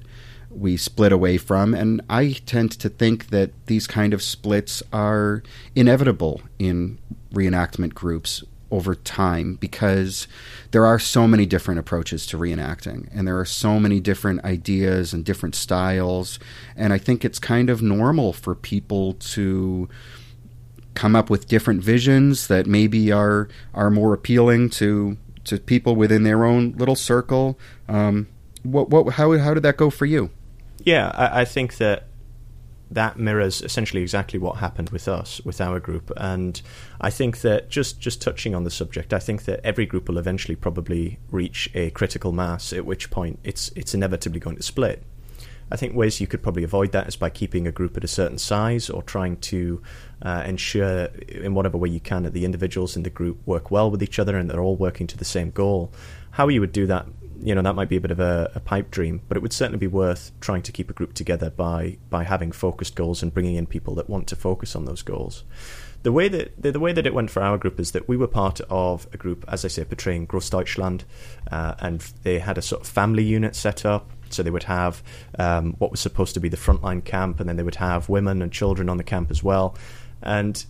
[0.50, 1.74] we split away from.
[1.74, 5.42] And I tend to think that these kind of splits are
[5.74, 6.98] inevitable in
[7.32, 10.28] reenactment groups over time because
[10.70, 15.12] there are so many different approaches to reenacting and there are so many different ideas
[15.12, 16.38] and different styles
[16.76, 19.88] and i think it's kind of normal for people to
[20.94, 26.22] come up with different visions that maybe are are more appealing to to people within
[26.22, 27.58] their own little circle.
[27.88, 28.28] Um,
[28.62, 30.30] what what how how did that go for you?
[30.84, 32.06] Yeah, I, I think that
[32.90, 36.10] that mirrors essentially exactly what happened with us, with our group.
[36.16, 36.60] And
[37.00, 40.18] I think that just, just touching on the subject, I think that every group will
[40.18, 45.04] eventually probably reach a critical mass, at which point it's it's inevitably going to split.
[45.72, 48.08] I think ways you could probably avoid that is by keeping a group at a
[48.08, 49.80] certain size or trying to
[50.20, 53.88] uh, ensure, in whatever way you can, that the individuals in the group work well
[53.88, 55.92] with each other and they're all working to the same goal.
[56.32, 57.06] How you would do that
[57.42, 59.52] you know that might be a bit of a, a, pipe dream, but it would
[59.52, 63.32] certainly be worth trying to keep a group together by by having focused goals and
[63.32, 65.44] bringing in people that want to focus on those goals.
[66.02, 68.16] The way that the, the way that it went for our group is that we
[68.16, 71.02] were part of a group, as I say, portraying Großdeutschland,
[71.50, 74.10] uh, and they had a sort of family unit set up.
[74.30, 75.02] So they would have
[75.38, 78.42] um, what was supposed to be the frontline camp, and then they would have women
[78.42, 79.76] and children on the camp as well.
[80.22, 80.64] And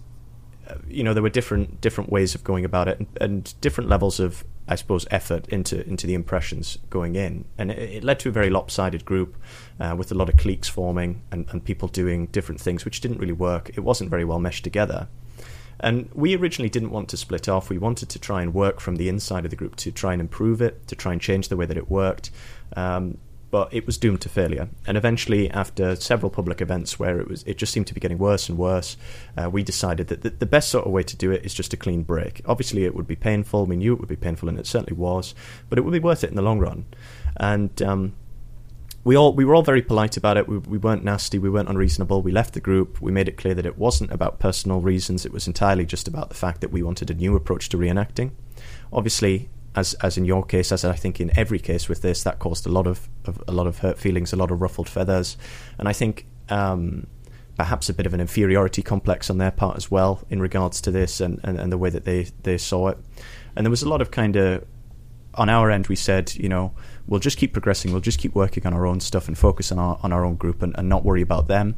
[0.69, 3.91] uh, you know there were different different ways of going about it, and, and different
[3.91, 8.21] levels of I suppose, effort into into the impressions going in, and it, it led
[8.21, 9.37] to a very lopsided group
[9.81, 13.19] uh, with a lot of cliques forming and, and people doing different things, which didn't
[13.19, 13.71] really work.
[13.71, 15.09] It wasn't very well meshed together.
[15.83, 17.71] And we originally didn't want to split off.
[17.71, 20.21] We wanted to try and work from the inside of the group to try and
[20.21, 22.31] improve it, to try and change the way that it worked.
[22.77, 23.17] Um,
[23.51, 24.69] but it was doomed to failure.
[24.87, 28.19] And eventually, after several public events where it was, it just seemed to be getting
[28.19, 28.97] worse and worse,
[29.37, 31.73] uh, we decided that the, the, best sort of way to do it is just
[31.73, 32.43] a clean break.
[32.47, 33.67] Obviously, it would be painful.
[33.67, 35.35] We knew it would be painful, and it certainly was,
[35.69, 36.85] but it would be worth it in the long run.
[37.37, 38.15] And um,
[39.03, 40.49] we all we were all very polite about it.
[40.49, 41.39] We, we weren't nasty.
[41.39, 42.23] We weren't unreasonable.
[42.23, 43.01] We left the group.
[43.01, 45.25] We made it clear that it wasn't about personal reasons.
[45.25, 48.33] It was entirely just about the fact that we wanted a new approach to reenacting.
[48.93, 52.39] Obviously, as as in your case, as I think in every case with this, that
[52.39, 55.37] caused a lot of, of a lot of hurt feelings, a lot of ruffled feathers,
[55.79, 57.07] and I think um,
[57.57, 60.91] perhaps a bit of an inferiority complex on their part as well in regards to
[60.91, 62.99] this and, and, and the way that they they saw it.
[63.55, 64.67] And there was a lot of kind of
[65.35, 66.73] on our end, we said, you know,
[67.07, 69.79] we'll just keep progressing, we'll just keep working on our own stuff and focus on
[69.79, 71.77] our on our own group and, and not worry about them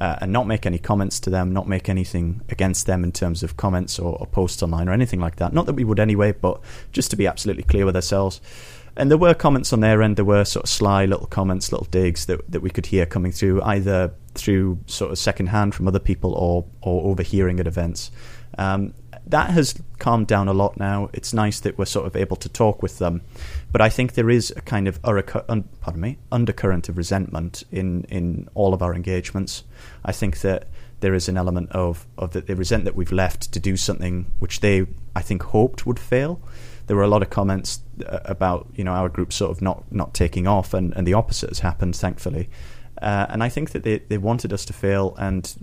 [0.00, 3.42] uh, and not make any comments to them, not make anything against them in terms
[3.42, 5.52] of comments or, or posts online or anything like that.
[5.52, 6.60] Not that we would anyway, but
[6.92, 8.40] just to be absolutely clear with ourselves.
[8.96, 10.16] And there were comments on their end.
[10.16, 13.30] There were sort of sly little comments, little digs that that we could hear coming
[13.30, 18.10] through, either through sort of secondhand from other people or or overhearing at events.
[18.56, 18.94] Um,
[19.30, 21.10] that has calmed down a lot now.
[21.12, 23.22] It's nice that we're sort of able to talk with them,
[23.70, 25.64] but I think there is a kind of pardon
[25.94, 29.64] me undercurrent of resentment in in all of our engagements.
[30.04, 30.68] I think that
[31.00, 34.32] there is an element of of that they resent that we've left to do something
[34.38, 36.40] which they I think hoped would fail.
[36.86, 39.84] There were a lot of comments uh, about you know our group sort of not
[39.92, 42.48] not taking off, and, and the opposite has happened, thankfully.
[43.00, 45.54] Uh, and I think that they, they wanted us to fail, and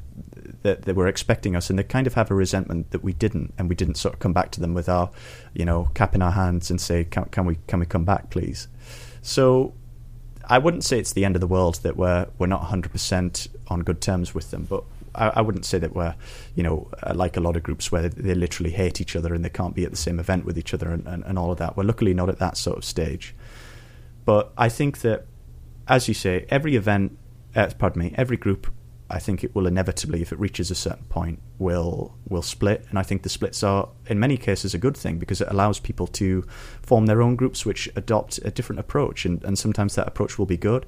[0.66, 3.54] that they were expecting us, and they kind of have a resentment that we didn't,
[3.56, 5.12] and we didn't sort of come back to them with our,
[5.54, 8.32] you know, cap in our hands and say, can, can we can we come back,
[8.32, 8.68] please?
[9.22, 9.74] So
[10.50, 13.48] I wouldn't say it's the end of the world that we're we're not 100 percent
[13.68, 16.16] on good terms with them, but I, wouldn't say that we're,
[16.56, 19.46] you know, uh, like a lot of groups where they literally hate each other and
[19.46, 21.58] they can't be at the same event with each other and, and, and all of
[21.60, 21.78] that.
[21.78, 23.34] We're luckily not at that sort of stage.
[24.26, 25.26] But I think that,
[25.88, 27.18] as you say, every event,
[27.56, 28.68] uh, pardon me, every group
[29.10, 32.86] I think it will inevitably, if it reaches a certain point, will will split.
[32.90, 35.80] And I think the splits are, in many cases, a good thing because it allows
[35.80, 36.44] people to
[36.82, 40.48] form their own groups which adopt a different approach, and, and sometimes that approach will
[40.48, 40.86] be good.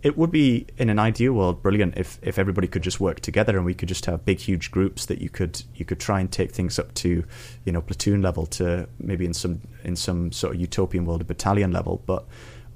[0.00, 3.56] It would be, in an ideal world, brilliant if, if everybody could just work together
[3.56, 6.30] and we could just have big, huge groups that you could you could try and
[6.30, 7.24] take things up to,
[7.64, 11.24] you know, platoon level to maybe in some in some sort of utopian world, a
[11.24, 12.24] battalion level, but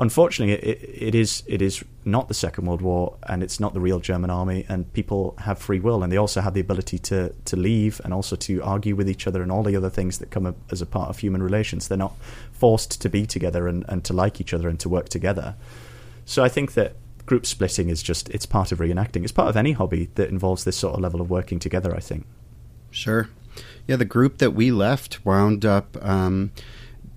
[0.03, 3.81] unfortunately, it, it is it is not the Second World War, and it's not the
[3.81, 4.67] real German army.
[4.69, 8.13] And people have free will, and they also have the ability to to leave, and
[8.13, 10.87] also to argue with each other, and all the other things that come as a
[10.87, 11.89] part of human relations.
[11.89, 12.17] They're not
[12.53, 15.55] forced to be together and, and to like each other and to work together.
[16.25, 19.23] So I think that group splitting is just it's part of reenacting.
[19.23, 21.95] It's part of any hobby that involves this sort of level of working together.
[21.95, 22.27] I think.
[22.91, 23.31] Sure.
[23.87, 25.97] Yeah, the group that we left wound up.
[26.03, 26.51] Um,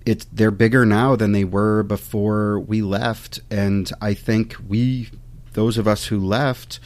[0.06, 5.10] it's they're bigger now than they were before we left, and I think we,
[5.52, 6.78] those of us who left,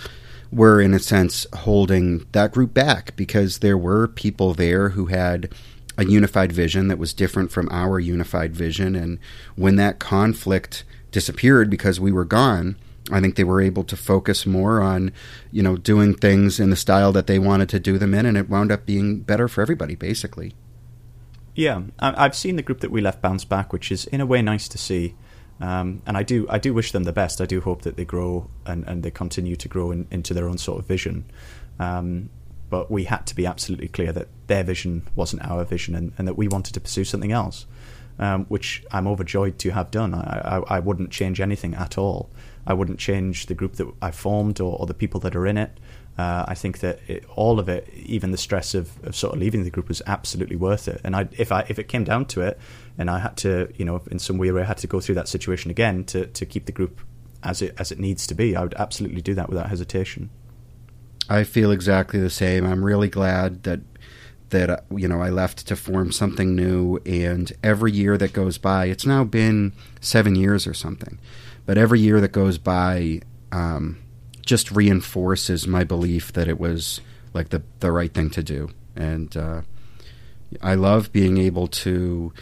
[0.50, 5.52] were in a sense holding that group back because there were people there who had
[5.96, 9.18] a unified vision that was different from our unified vision, and
[9.54, 12.76] when that conflict disappeared because we were gone.
[13.12, 15.12] I think they were able to focus more on,
[15.50, 18.36] you know, doing things in the style that they wanted to do them in, and
[18.36, 20.54] it wound up being better for everybody, basically.
[21.54, 24.40] Yeah, I've seen the group that we left bounce back, which is in a way
[24.40, 25.14] nice to see.
[25.60, 27.40] Um, and I do, I do wish them the best.
[27.40, 30.48] I do hope that they grow and, and they continue to grow in, into their
[30.48, 31.30] own sort of vision.
[31.78, 32.30] Um,
[32.70, 36.28] but we had to be absolutely clear that their vision wasn't our vision, and, and
[36.28, 37.66] that we wanted to pursue something else,
[38.18, 40.14] um, which I'm overjoyed to have done.
[40.14, 42.30] I, I, I, wouldn't change anything at all.
[42.66, 45.58] I wouldn't change the group that I formed or, or the people that are in
[45.58, 45.78] it.
[46.18, 49.40] Uh, I think that it, all of it, even the stress of, of sort of
[49.40, 51.00] leaving the group, was absolutely worth it.
[51.02, 52.58] And I, if I if it came down to it,
[52.98, 55.14] and I had to, you know, in some weird way, I had to go through
[55.14, 57.00] that situation again to, to keep the group
[57.42, 60.30] as it as it needs to be, I would absolutely do that without hesitation.
[61.28, 62.66] I feel exactly the same.
[62.66, 63.80] I'm really glad that
[64.50, 68.58] that uh, you know I left to form something new, and every year that goes
[68.58, 71.18] by, it's now been seven years or something,
[71.66, 73.20] but every year that goes by.
[73.52, 73.98] Um,
[74.44, 77.00] just reinforces my belief that it was
[77.34, 78.70] like the the right thing to do.
[78.96, 79.62] And uh,
[80.60, 82.32] I love being able to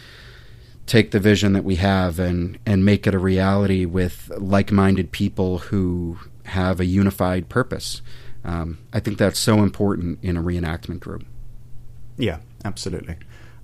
[0.85, 5.59] take the vision that we have and and make it a reality with like-minded people
[5.59, 8.01] who have a unified purpose.
[8.43, 11.25] Um, I think that's so important in a reenactment group.
[12.17, 13.17] Yeah, absolutely.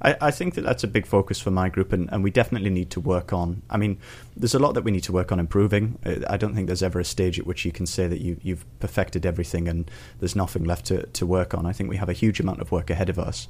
[0.06, 2.70] I, I, think that that's a big focus for my group, and, and we definitely
[2.70, 3.64] need to work on.
[3.72, 3.98] I mean,
[4.38, 5.98] there's a lot that we need to work on improving.
[6.28, 8.66] I don't think there's ever a stage at which you can say that you, you've
[8.80, 9.90] perfected everything and
[10.20, 11.66] there's nothing left to, to work on.
[11.66, 13.48] I think we have a huge amount of work ahead of us.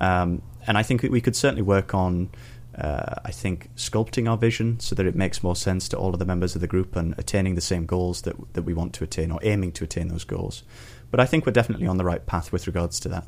[0.00, 2.30] Um, and I think we could certainly work on.
[2.74, 6.20] Uh, I think sculpting our vision so that it makes more sense to all of
[6.20, 9.04] the members of the group and attaining the same goals that that we want to
[9.04, 10.62] attain or aiming to attain those goals.
[11.10, 13.26] But I think we're definitely on the right path with regards to that.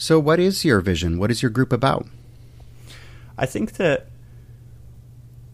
[0.00, 1.18] So, what is your vision?
[1.18, 2.06] What is your group about?
[3.36, 4.06] I think that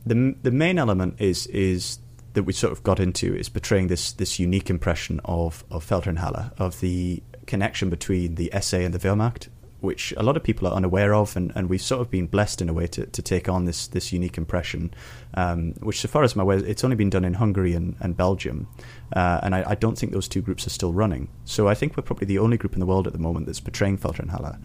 [0.07, 1.99] the the main element is is
[2.34, 6.53] that we sort of got into is portraying this this unique impression of of Feldherrnhalle
[6.61, 9.49] of the connection between the SA and the Wehrmacht,
[9.81, 12.62] which a lot of people are unaware of, and, and we've sort of been blessed
[12.62, 14.93] in a way to, to take on this this unique impression,
[15.35, 18.16] um, which, so far as I'm aware, it's only been done in Hungary and, and
[18.16, 18.68] Belgium,
[19.14, 21.29] uh, and I, I, don't think those two groups are still running.
[21.45, 23.61] So I think we're probably the only group in the world at the moment that's
[23.61, 24.59] portraying Feldherrnhalle,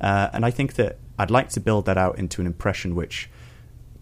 [0.00, 3.30] uh, and I think that I'd like to build that out into an impression which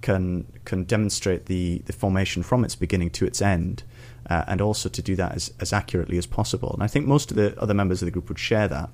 [0.03, 3.85] can can demonstrate the, the formation from its beginning to its end.
[4.29, 6.73] Uh, and also to do that as, as accurately as possible.
[6.75, 8.91] And I think most of the other members of the group would share that.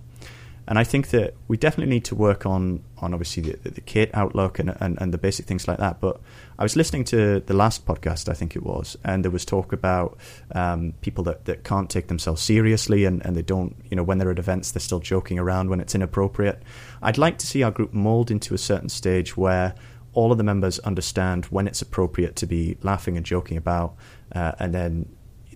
[0.68, 4.10] And I think that we definitely need to work on, on obviously the, the kit
[4.14, 6.00] outlook and, and, and the basic things like that.
[6.00, 6.20] But
[6.58, 9.72] I was listening to the last podcast, I think it was, and there was talk
[9.72, 10.16] about
[10.54, 14.18] um, people that, that can't take themselves seriously and, and they don't, you know, when
[14.18, 16.62] they're at events, they're still joking around when it's inappropriate.
[17.02, 19.74] I'd like to see our group mold into a certain stage where
[20.14, 23.96] all of the members understand when it's appropriate to be laughing and joking about,
[24.34, 25.08] uh, and then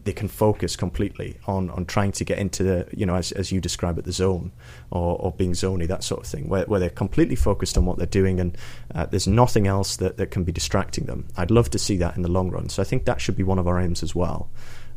[0.07, 3.51] they can focus completely on, on trying to get into the, you know, as, as
[3.51, 4.53] you describe it, the zone
[4.91, 7.99] or, or being zony, that sort of thing, where, where they're completely focused on what
[7.99, 8.57] they're doing and
[8.95, 11.27] uh, there's nothing else that, that can be distracting them.
[11.37, 12.69] I'd love to see that in the long run.
[12.69, 14.49] So I think that should be one of our aims as well,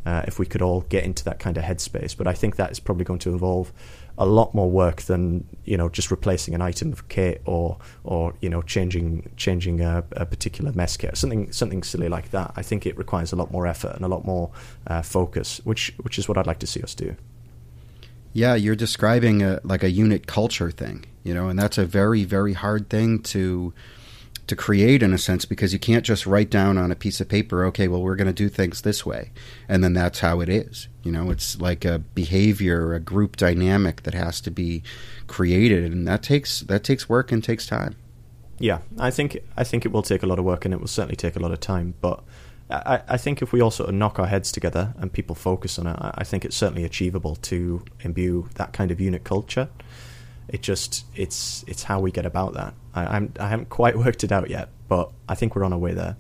[0.06, 2.16] uh, if we could all get into that kind of headspace.
[2.16, 3.74] But I think that is probably going to involve
[4.20, 8.34] a lot more work than you know just replacing an item of kit or or
[8.42, 12.52] you know changing changing a, a particular mess kit something something silly like that.
[12.56, 14.52] I think it requires a lot more effort and a lot more
[14.86, 17.16] uh, focus, which which is what I'd like to see us do.
[18.34, 22.26] Yeah, you're describing a, like a unit culture thing, you know, and that's a very
[22.26, 23.74] very hard thing to
[24.50, 27.30] to create in a sense because you can't just write down on a piece of
[27.30, 29.32] paper, okay, well, we're going to do things this way.
[29.68, 30.88] And then that's how it is.
[31.04, 34.84] You know, it's like a behavior, a group dynamic that has to be
[35.28, 35.92] created.
[35.92, 37.96] And that takes, that takes work and takes time.
[38.58, 40.88] Yeah, I think, I think it will take a lot of work and it will
[40.88, 41.94] certainly take a lot of time.
[42.02, 42.24] But
[42.70, 45.80] I, I think if we all sort of knock our heads together and people focus
[45.80, 49.70] on it, I think it's certainly achievable to imbue that kind of unit culture.
[50.50, 52.74] It just it's it's how we get about that.
[52.94, 55.80] I, I'm I haven't quite worked it out yet, but I think we're on our
[55.80, 56.18] way there.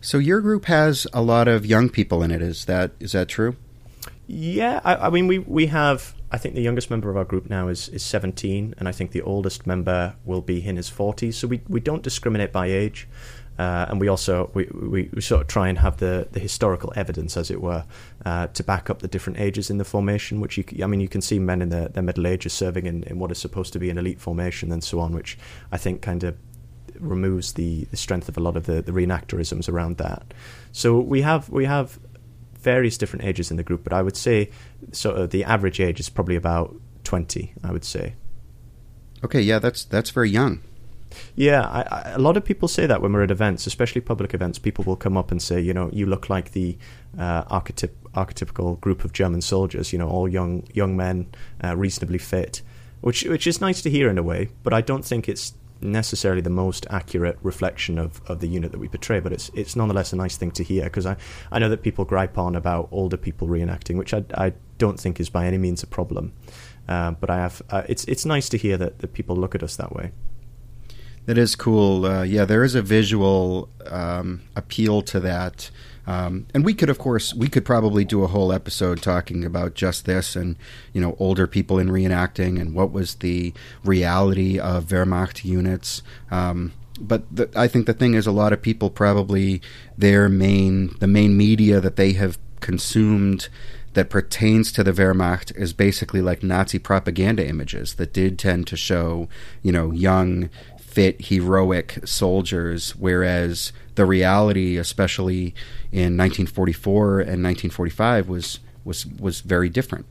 [0.00, 2.42] So your group has a lot of young people in it.
[2.42, 3.56] Is that is that true?
[4.26, 6.14] Yeah, I, I mean we we have.
[6.30, 9.10] I think the youngest member of our group now is, is 17, and I think
[9.10, 11.34] the oldest member will be in his 40s.
[11.34, 13.06] So we, we don't discriminate by age.
[13.58, 14.64] Uh, and we also we,
[15.12, 17.84] we, sort of try and have the, the historical evidence, as it were,
[18.24, 20.40] uh, to back up the different ages in the formation.
[20.40, 23.02] Which you, I mean, you can see men in their, their middle ages serving in,
[23.04, 25.38] in what is supposed to be an elite formation and so on, which
[25.70, 26.36] I think kind of
[26.98, 30.32] removes the, the strength of a lot of the, the reenactorisms around that.
[30.72, 31.98] So we have we have
[32.58, 34.50] various different ages in the group, but I would say
[34.92, 36.74] sort of the average age is probably about
[37.04, 37.52] twenty.
[37.62, 38.14] I would say.
[39.24, 40.62] Okay, yeah, that's that's very young.
[41.34, 44.34] Yeah, I, I, a lot of people say that when we're at events, especially public
[44.34, 44.58] events.
[44.58, 46.76] People will come up and say, you know, you look like the
[47.18, 49.92] uh, archetyp- archetypical group of German soldiers.
[49.92, 51.26] You know, all young young men,
[51.62, 52.62] uh, reasonably fit,
[53.00, 54.48] which which is nice to hear in a way.
[54.62, 58.78] But I don't think it's necessarily the most accurate reflection of, of the unit that
[58.78, 61.16] we portray, but it's it's nonetheless a nice thing to hear because I,
[61.50, 65.20] I know that people gripe on about older people reenacting, which I, I don't think
[65.20, 66.32] is by any means a problem.
[66.88, 69.62] Uh, but I have uh, it's it's nice to hear that, that people look at
[69.62, 70.12] us that way.
[71.26, 72.04] That is cool.
[72.04, 75.70] Uh, yeah, there is a visual um, appeal to that.
[76.04, 79.74] Um, and we could, of course, we could probably do a whole episode talking about
[79.74, 80.56] just this and,
[80.92, 83.54] you know, older people in reenacting and what was the
[83.84, 86.02] reality of Wehrmacht units.
[86.30, 89.62] Um, but the, I think the thing is, a lot of people probably
[89.96, 93.48] their main, the main media that they have consumed
[93.94, 98.76] that pertains to the Wehrmacht is basically like Nazi propaganda images that did tend to
[98.76, 99.28] show,
[99.62, 100.48] you know, young
[100.92, 105.54] fit heroic soldiers, whereas the reality, especially
[105.90, 110.06] in 1944 and 1945, was was was very different.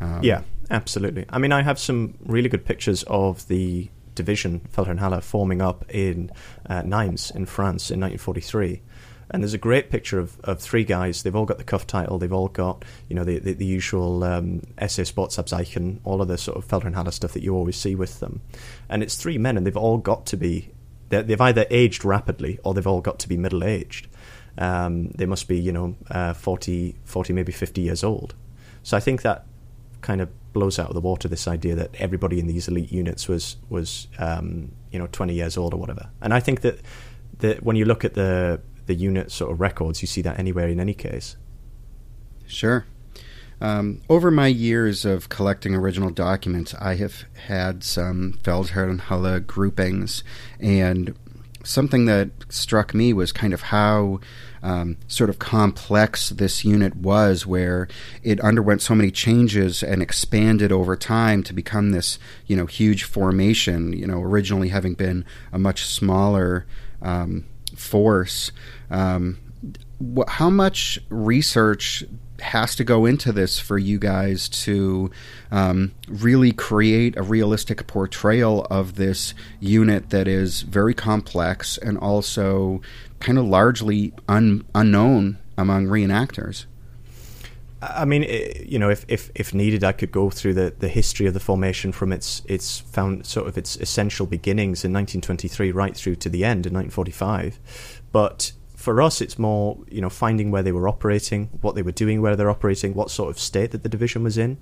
[0.00, 1.24] Um, yeah, absolutely.
[1.28, 6.30] I mean, I have some really good pictures of the division Feldherrnhalle forming up in
[6.66, 8.82] uh, Nimes in France in 1943
[9.30, 11.22] and there's a great picture of, of three guys.
[11.22, 12.18] They've all got the cuff title.
[12.18, 16.38] They've all got you know the the, the usual um, SS Sportsabzeichen, all of the
[16.38, 18.40] sort of Feldherrnhalle stuff that you always see with them.
[18.88, 20.72] And it's three men, and they've all got to be
[21.10, 24.08] they've either aged rapidly or they've all got to be middle aged.
[24.56, 28.34] Um, they must be you know uh, 40, 40, maybe fifty years old.
[28.82, 29.44] So I think that
[30.00, 33.28] kind of blows out of the water this idea that everybody in these elite units
[33.28, 36.08] was was um, you know twenty years old or whatever.
[36.22, 36.80] And I think that
[37.38, 40.02] that when you look at the the unit sort of records.
[40.02, 41.36] You see that anywhere in any case.
[42.48, 42.86] Sure.
[43.60, 50.22] Um, over my years of collecting original documents, I have had some Feldherrnhalle groupings,
[50.60, 51.14] and
[51.64, 54.20] something that struck me was kind of how
[54.62, 57.88] um, sort of complex this unit was, where
[58.22, 63.02] it underwent so many changes and expanded over time to become this, you know, huge
[63.02, 63.92] formation.
[63.92, 66.64] You know, originally having been a much smaller
[67.02, 68.52] um, force.
[68.90, 69.38] Um,
[70.00, 72.04] wh- how much research
[72.40, 75.10] has to go into this for you guys to
[75.50, 82.80] um, really create a realistic portrayal of this unit that is very complex and also
[83.18, 86.66] kind of largely un- unknown among reenactors?
[87.80, 90.88] I mean, it, you know, if, if, if needed, I could go through the, the
[90.88, 95.70] history of the formation from its its found sort of its essential beginnings in 1923
[95.70, 97.60] right through to the end in 1945.
[98.10, 101.92] But for us, it's more you know finding where they were operating, what they were
[101.92, 104.56] doing, where they're operating, what sort of state that the division was in.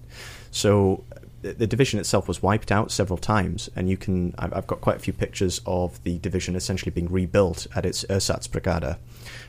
[0.50, 1.04] So
[1.42, 5.00] the division itself was wiped out several times, and you can I've got quite a
[5.00, 8.96] few pictures of the division essentially being rebuilt at its Ersatzbrigade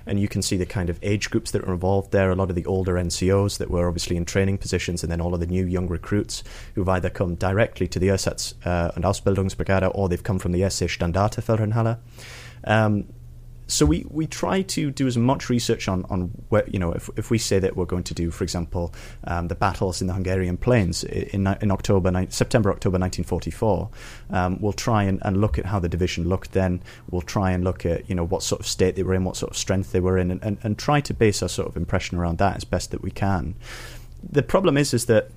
[0.06, 2.32] and you can see the kind of age groups that are involved there.
[2.32, 5.34] A lot of the older NCOs that were obviously in training positions, and then all
[5.34, 6.44] of the new young recruits
[6.76, 10.64] who've either come directly to the Ersatz uh, and Ausbildungsbrigade or they've come from the
[10.64, 12.00] SS Standarte
[12.64, 13.06] Um,
[13.68, 17.10] so we, we try to do as much research on, on where, you know, if,
[17.18, 18.94] if we say that we're going to do, for example,
[19.26, 23.90] um, the battles in the Hungarian plains in, in October, September, October 1944,
[24.30, 26.82] um, we'll try and, and look at how the division looked then.
[27.12, 29.36] We'll try and look at, you know, what sort of state they were in, what
[29.36, 31.76] sort of strength they were in, and, and, and try to base our sort of
[31.76, 33.56] impression around that as best that we can.
[34.24, 35.30] The problem is, is that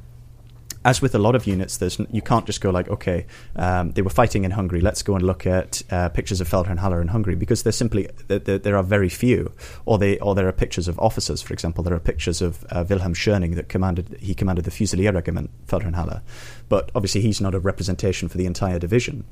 [0.85, 3.26] as with a lot of units, there's you can't just go like, okay,
[3.57, 4.81] um, they were fighting in Hungary.
[4.81, 8.39] Let's go and look at uh, pictures of Feldherrn in Hungary because there simply there,
[8.39, 9.53] there, are very few,
[9.85, 11.43] or they or there are pictures of officers.
[11.43, 15.14] For example, there are pictures of uh, Wilhelm Schöning that commanded he commanded the Fusilier
[15.14, 16.22] Regiment Feldherrn
[16.68, 19.24] but obviously he's not a representation for the entire division.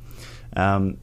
[0.54, 0.98] Um,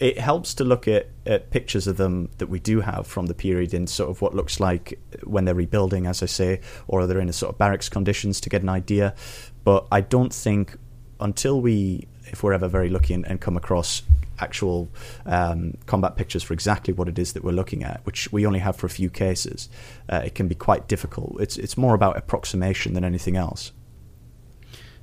[0.00, 3.34] it helps to look at, at pictures of them that we do have from the
[3.34, 7.06] period in sort of what looks like when they're rebuilding, as I say, or are
[7.06, 9.14] they're in a sort of barracks conditions to get an idea.
[9.62, 10.76] But I don't think
[11.20, 14.02] until we, if we're ever very lucky and, and come across
[14.38, 14.88] actual
[15.26, 18.60] um, combat pictures for exactly what it is that we're looking at, which we only
[18.60, 19.68] have for a few cases,
[20.08, 21.38] uh, it can be quite difficult.
[21.42, 23.72] It's it's more about approximation than anything else.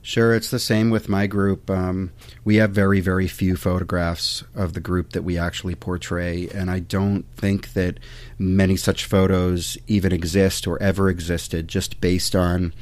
[0.07, 1.69] Sure, it's the same with my group.
[1.69, 2.13] Um,
[2.45, 6.79] we have very, very few photographs of the group that we actually portray, and I
[6.79, 7.99] don't think that
[8.39, 12.73] many such photos even exist or ever existed, just based on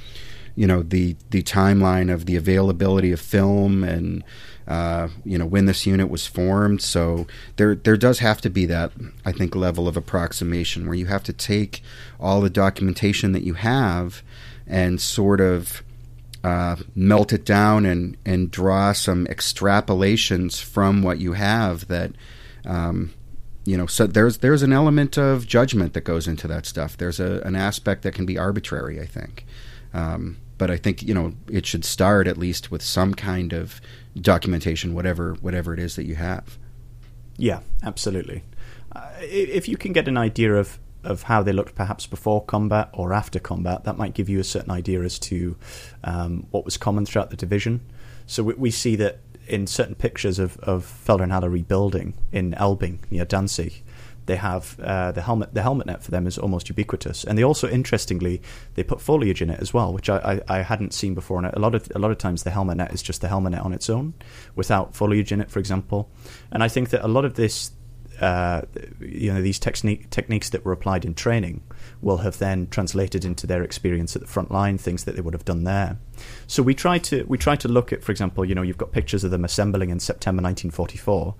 [0.56, 4.24] you know the the timeline of the availability of film and
[4.68, 6.84] uh, you know when this unit was formed.
[6.84, 8.92] So there there does have to be that
[9.26, 11.82] I think level of approximation where you have to take
[12.20, 14.22] all the documentation that you have
[14.68, 15.82] and sort of
[16.46, 22.12] uh, melt it down and and draw some extrapolations from what you have that.
[22.66, 23.14] Um,
[23.66, 26.98] you know, so there's there's an element of judgment that goes into that stuff.
[26.98, 29.44] There's a, an aspect that can be arbitrary, I think.
[29.92, 33.82] Um, but I think you know it should start at least with some kind of
[34.16, 36.60] documentation, whatever whatever it is that you have.
[37.38, 38.44] Yeah, absolutely.
[38.92, 42.90] Uh, if you can get an idea of of how they looked perhaps before combat
[42.94, 45.56] or after combat, that might give you a certain idea as to
[46.04, 47.82] um, what was common throughout the division.
[48.26, 53.26] So we, we see that in certain pictures of, of Feldherrnhalle rebuilding in Elbing near
[53.26, 53.84] Danzig,
[54.26, 55.54] they have uh, the helmet.
[55.54, 58.42] The helmet net for them is almost ubiquitous, and they also, interestingly,
[58.74, 61.38] they put foliage in it as well, which I, I, I, hadn't seen before.
[61.38, 63.52] And a lot of a lot of times, the helmet net is just the helmet
[63.52, 64.14] net on its own,
[64.56, 66.10] without foliage in it, for example.
[66.52, 67.72] And I think that a lot of this,
[68.22, 68.62] uh,
[69.00, 71.62] you know, these technique, techniques that were applied in training
[72.02, 75.34] will have then translated into their experience at the front line, things that they would
[75.34, 75.98] have done there.
[76.48, 78.92] So we try to we try to look at, for example, you know, you've got
[78.92, 81.36] pictures of them assembling in September 1944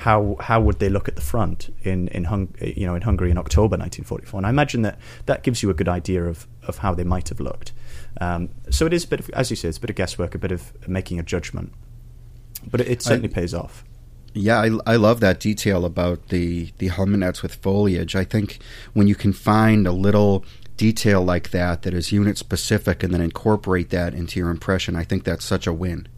[0.00, 3.30] how how would they look at the front in in Hung, you know in Hungary
[3.30, 4.38] in October 1944?
[4.38, 7.28] And I imagine that that gives you a good idea of of how they might
[7.28, 7.72] have looked.
[8.18, 10.34] Um, so it is a bit of, as you say, it's a bit of guesswork,
[10.34, 11.74] a bit of making a judgment,
[12.70, 13.84] but it, it certainly I, pays off.
[14.32, 18.14] Yeah, I, I love that detail about the the helmets with foliage.
[18.14, 18.60] I think
[18.92, 20.44] when you can find a little
[20.76, 25.04] detail like that that is unit specific and then incorporate that into your impression, I
[25.04, 26.08] think that's such a win.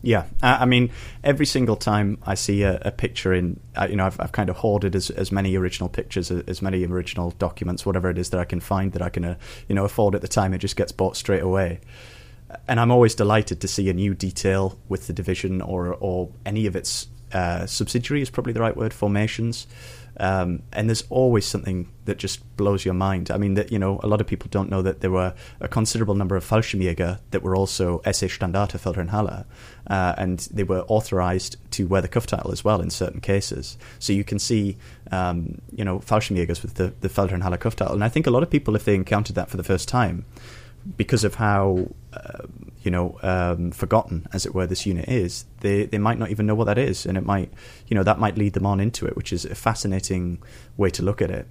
[0.00, 0.90] Yeah, I mean,
[1.24, 4.48] every single time I see a, a picture in, uh, you know, I've, I've, kind
[4.48, 8.38] of hoarded as, as many original pictures, as many original documents, whatever it is that
[8.38, 9.34] I can find that I can, uh,
[9.68, 10.54] you know, afford at the time.
[10.54, 11.80] It just gets bought straight away,
[12.68, 16.66] and I'm always delighted to see a new detail with the division or or any
[16.66, 19.66] of its uh, subsidiary is probably the right word formations.
[20.20, 23.30] Um, and there's always something that just blows your mind.
[23.30, 25.68] I mean, that you know, a lot of people don't know that there were a
[25.68, 29.44] considerable number of Fallschirmjäger that were also SS Standarte Feldherrnhalle,
[29.86, 33.78] uh, and they were authorized to wear the Kuftitel as well in certain cases.
[34.00, 34.76] So you can see,
[35.12, 37.92] um, you know, Fallschirmjägers with the, the Feldherrnhalle.
[37.92, 40.24] And I think a lot of people, if they encountered that for the first time,
[40.96, 41.88] because of how
[42.82, 46.46] you know um, forgotten as it were this unit is they they might not even
[46.46, 47.52] know what that is and it might
[47.88, 50.42] you know that might lead them on into it which is a fascinating
[50.76, 51.46] way to look at it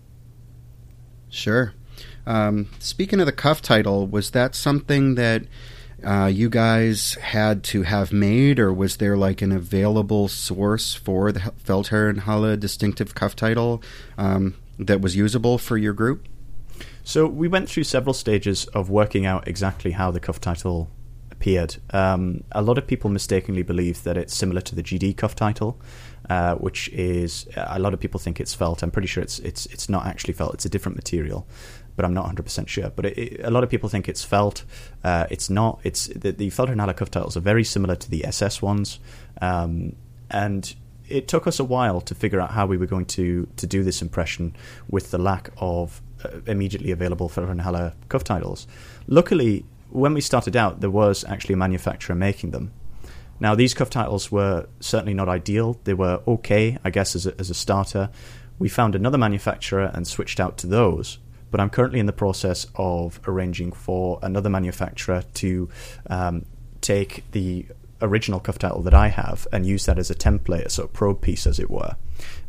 [1.29, 1.73] sure
[2.27, 5.43] um, speaking of the cuff title, was that something that
[6.05, 11.31] uh, you guys had to have made, or was there like an available source for
[11.31, 13.81] the Feldherrnhalle distinctive Kuftitel
[14.17, 16.27] um, that was usable for your group?
[17.07, 20.89] So we went through several stages of working out exactly how the cuff title
[21.31, 21.77] appeared.
[21.91, 25.79] Um, a lot of people mistakenly believe that it's similar to the GD cuff title,
[26.29, 28.83] uh, which is a lot of people think it's felt.
[28.83, 30.53] I'm pretty sure it's it's it's not actually felt.
[30.55, 31.47] It's a different material,
[31.95, 32.89] but I'm not 100 percent sure.
[32.89, 34.65] But it, it, a lot of people think it's felt.
[35.01, 35.79] Uh, it's not.
[35.85, 38.99] It's the, felt and the cuff titles are very similar to the SS ones,
[39.41, 39.95] um,
[40.29, 40.75] and
[41.07, 43.81] it took us a while to figure out how we were going to to do
[43.81, 44.57] this impression
[44.89, 46.06] with the lack of uh,
[46.45, 48.67] immediately available for Feldherrn cuff titles.
[49.07, 52.71] Luckily, when we started out, there was actually a manufacturer making them.
[53.39, 55.79] Now, these cuff titles were certainly not ideal.
[55.83, 58.09] They were okay, I guess, as a, as a starter.
[58.59, 61.19] We found another manufacturer and switched out to those.
[61.51, 65.69] But I'm currently in the process of arranging for another manufacturer to
[66.09, 66.45] um,
[66.81, 67.67] take the
[68.01, 70.93] original cuff title that I have and use that as a template, a sort of
[70.93, 71.95] probe piece, as it were,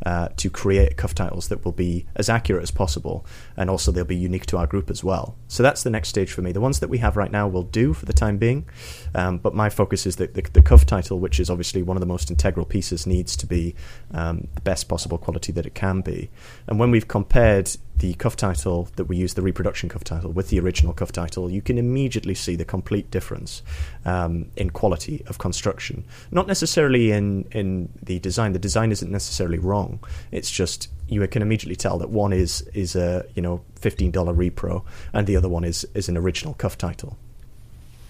[0.05, 3.25] uh, to create cuff titles that will be as accurate as possible,
[3.57, 5.35] and also they'll be unique to our group as well.
[5.47, 6.51] So that's the next stage for me.
[6.51, 8.67] The ones that we have right now will do for the time being,
[9.15, 12.01] um, but my focus is that the, the, cuff title, which is obviously one of
[12.01, 13.75] the most integral pieces, needs to be
[14.11, 16.29] um, the best possible quality that it can be.
[16.67, 20.49] And when we've compared the cuff title that we use, the reproduction cuff title, with
[20.49, 23.61] the original cuff title, you can immediately see the complete difference
[24.05, 26.03] um, in quality of construction.
[26.31, 28.53] Not necessarily in, in the design.
[28.53, 29.99] The design isn't necessarily wrong.
[30.31, 34.33] It's just you can immediately tell that one is is a you know fifteen dollar
[34.33, 34.83] repro,
[35.13, 37.17] and the other one is is an original cuff title.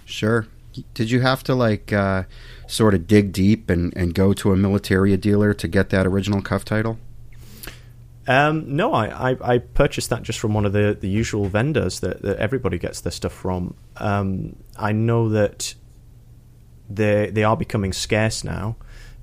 [0.05, 0.47] Sure.
[0.93, 2.23] Did you have to like uh,
[2.67, 6.41] sort of dig deep and, and go to a militaria dealer to get that original
[6.41, 6.99] cuff title?
[8.29, 12.01] Um, no, I, I, I, purchased that just from one of the, the usual vendors
[12.01, 13.73] that, that everybody gets their stuff from.
[13.97, 15.73] Um, I know that
[16.87, 18.75] they they are becoming scarce now.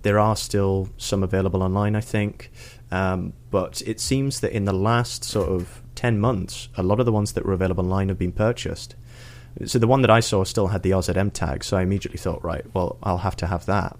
[0.02, 2.50] There are still some available online, I think,
[2.90, 7.06] um, but it seems that in the last sort of ten months, a lot of
[7.06, 8.96] the ones that were available online have been purchased.
[9.66, 12.42] So the one that I saw still had the RZM tag, so I immediately thought,
[12.42, 13.96] right, well, I'll have to have that.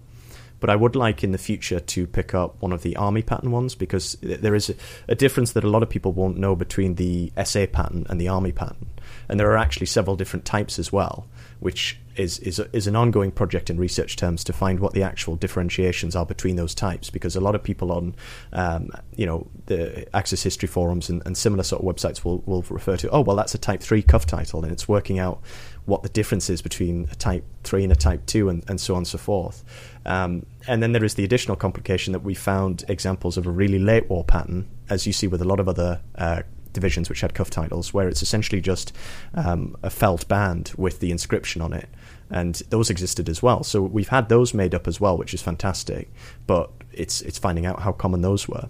[0.60, 3.50] But I would like in the future to pick up one of the army pattern
[3.50, 4.74] ones because there is
[5.08, 8.28] a, difference that a lot of people won't know between the SA pattern and the
[8.28, 8.86] army pattern.
[9.28, 11.26] And there are actually several different types as well,
[11.60, 15.36] which is is is an ongoing project in research terms to find what the actual
[15.36, 17.10] differentiations are between those types.
[17.10, 18.14] Because a lot of people on,
[18.52, 22.64] um, you know, the Axis History forums and, and, similar sort of websites will will
[22.70, 25.40] refer to, oh well, that's a Type Three cuff title, and it's working out
[25.86, 28.94] what the difference is between a Type Three and a Type Two, and, and so
[28.94, 29.64] on and so forth.
[30.04, 33.78] Um, and then there is the additional complication that we found examples of a really
[33.78, 37.34] late war pattern, as you see with a lot of other uh, divisions which had
[37.34, 38.92] cuff titles, where it's essentially just
[39.34, 41.88] um, a felt band with the inscription on it.
[42.30, 43.62] And those existed as well.
[43.62, 46.12] So we've had those made up as well, which is fantastic.
[46.46, 48.68] But it's it's finding out how common those were.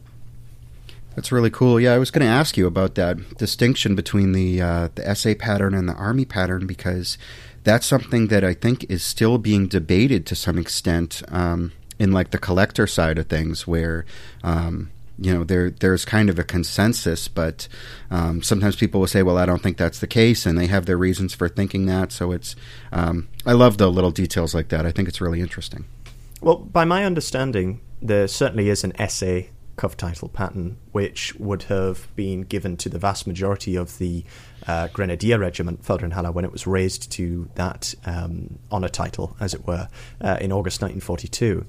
[1.16, 1.80] That's really cool.
[1.80, 5.32] Yeah, I was going to ask you about that distinction between the uh, the SA
[5.38, 7.16] pattern and the army pattern because
[7.64, 12.32] that's something that I think is still being debated to some extent um, in like
[12.32, 14.04] the collector side of things, where
[14.44, 17.66] um, you know there there's kind of a consensus, but
[18.10, 20.84] um, sometimes people will say, "Well, I don't think that's the case," and they have
[20.84, 22.12] their reasons for thinking that.
[22.12, 22.54] So it's
[22.92, 24.84] um, I love the little details like that.
[24.84, 25.86] I think it's really interesting.
[26.42, 29.40] Well, by my understanding, there certainly is an SA
[29.76, 34.24] cuff title pattern, which would have been given to the vast majority of the
[34.66, 39.66] uh, Grenadier Regiment, Feldherrnhalle, when it was raised to that um, honour title, as it
[39.66, 39.88] were,
[40.20, 41.66] uh, in August 1942.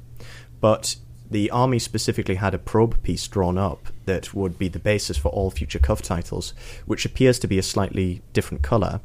[0.60, 0.95] But
[1.30, 5.30] the army specifically had a probe piece drawn up that would be the basis for
[5.30, 6.53] all future cuff titles,
[6.86, 9.01] which appears to be a slightly different colour.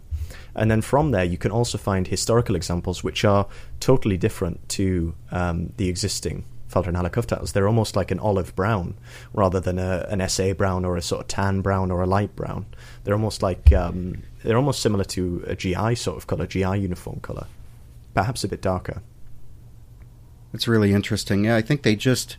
[0.55, 3.49] And then from there, you can also find historical examples which are
[3.81, 7.53] totally different to um, the existing Feldherrnhalle cuff titles.
[7.53, 8.95] They're almost like an olive brown
[9.33, 12.35] rather than a, an SA brown or a sort of tan brown or a light
[12.35, 12.67] brown.
[13.05, 17.21] They're almost like um, they're almost similar to a GI sort of color, GI uniform
[17.21, 17.47] color,
[18.15, 19.03] perhaps a bit darker.
[20.53, 21.45] That's really interesting.
[21.45, 22.37] Yeah, I think they just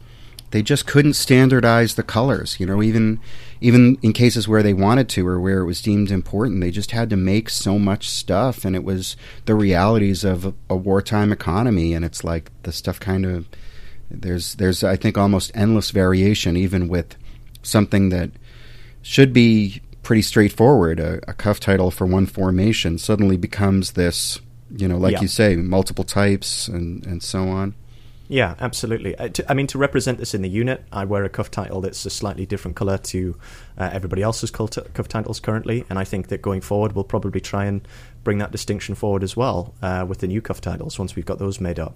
[0.54, 2.60] they just couldn't standardize the colors.
[2.60, 3.20] You know, even
[3.60, 6.92] even in cases where they wanted to or where it was deemed important, they just
[6.92, 11.32] had to make so much stuff, and it was the realities of a, a wartime
[11.32, 11.96] economy.
[11.96, 13.48] And it's like the stuff kind of
[14.10, 17.16] there's there's I think almost endless variation, even with
[17.62, 18.32] something that
[19.02, 21.00] should be pretty straightforward.
[21.00, 24.40] A, a cuff title for one formation suddenly becomes this,
[24.76, 25.22] you know, like yeah.
[25.22, 27.76] you say, multiple types and and so on.
[28.30, 29.16] Yeah, absolutely.
[29.16, 31.82] Uh, to, I mean, to represent this in the unit, I wear a cuff title
[31.82, 33.38] that's a slightly different color to
[33.78, 37.66] uh, everybody else's cuff titles currently, and I think that going forward, we'll probably try
[37.66, 37.86] and
[38.24, 41.38] bring that distinction forward as well uh, with the new cuff titles once we've got
[41.38, 41.96] those made up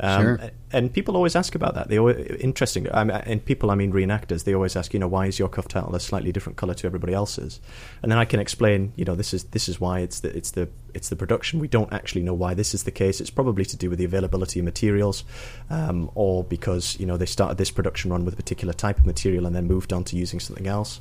[0.00, 0.50] Um, Sure.
[0.72, 1.88] And people always ask about that.
[1.88, 2.86] They always, interesting.
[2.94, 4.44] I mean, and people, I mean reenactors.
[4.44, 6.86] They always ask, you know, why is your cuff title a slightly different color to
[6.86, 7.60] everybody else's?
[8.02, 10.52] And then I can explain, you know, this is this is why it's the it's
[10.52, 11.58] the it's the production.
[11.58, 13.20] We don't actually know why this is the case.
[13.20, 15.24] It's probably to do with the availability of materials,
[15.68, 19.06] um, or because you know they started this production run with a particular type of
[19.06, 21.00] material and then moved on to using something else.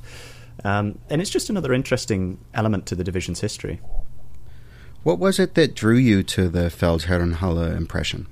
[0.64, 3.80] Um, and it's just another interesting element to the division's history.
[5.04, 8.28] What was it that drew you to the Feldherrnhalle impression?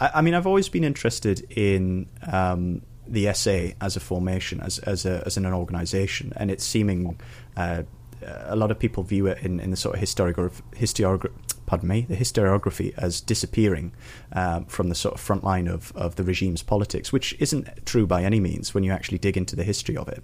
[0.00, 4.78] I, I mean, I've always been interested in um, the SA as a formation, as
[4.80, 7.20] as, a, as an organisation, and it's seeming.
[7.56, 7.84] Uh,
[8.22, 11.32] a lot of people view it in, in the sort of historiography,
[11.64, 13.92] pardon me, the historiography as disappearing
[14.32, 18.06] um, from the sort of front line of, of the regime's politics, which isn't true
[18.06, 20.22] by any means when you actually dig into the history of it.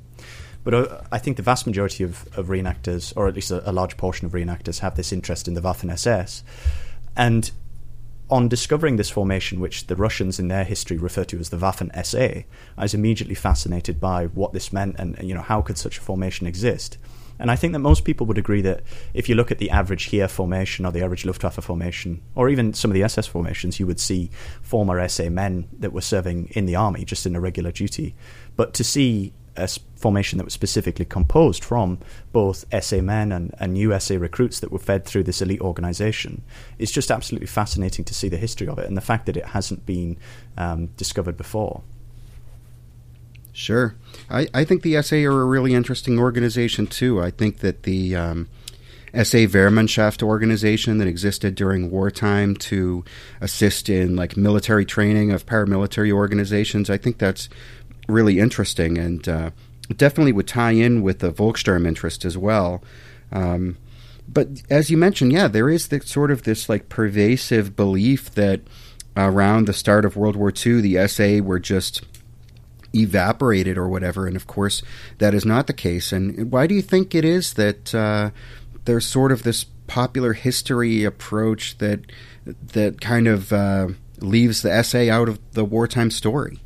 [0.63, 3.73] But uh, I think the vast majority of, of reenactors, or at least a, a
[3.73, 6.43] large portion of reenactors, have this interest in the Waffen SS.
[7.17, 7.51] And
[8.29, 11.91] on discovering this formation, which the Russians in their history refer to as the Waffen
[12.05, 12.43] SA,
[12.77, 16.01] I was immediately fascinated by what this meant and you know how could such a
[16.01, 16.99] formation exist.
[17.39, 20.05] And I think that most people would agree that if you look at the average
[20.05, 23.87] Heer formation or the average Luftwaffe formation, or even some of the SS formations, you
[23.87, 24.31] would see
[24.63, 28.15] former SA men that were serving in the army just in a regular duty.
[28.57, 31.99] But to see a formation that was specifically composed from
[32.33, 36.43] both SA men and, and new SA recruits that were fed through this elite organization.
[36.79, 39.47] It's just absolutely fascinating to see the history of it and the fact that it
[39.47, 40.17] hasn't been
[40.57, 41.83] um, discovered before.
[43.53, 43.97] Sure.
[44.29, 47.23] I, I think the SA are a really interesting organization, too.
[47.23, 48.49] I think that the um,
[49.15, 53.03] SA Wehrmannschaft organization that existed during wartime to
[53.41, 57.49] assist in like military training of paramilitary organizations, I think that's
[58.07, 59.51] really interesting and uh,
[59.97, 62.83] definitely would tie in with the Volkssturm interest as well.
[63.33, 63.77] Um,
[64.29, 68.61] but as you mentioned, yeah, there is the, sort of this like pervasive belief that
[69.17, 72.05] around the start of World War II, the SA were just
[72.95, 74.27] evaporated or whatever.
[74.27, 74.83] And of course,
[75.19, 76.13] that is not the case.
[76.13, 78.31] And why do you think it is that uh,
[78.85, 82.01] there's sort of this popular history approach that
[82.45, 83.89] that kind of uh,
[84.19, 86.61] leaves the SA out of the wartime story?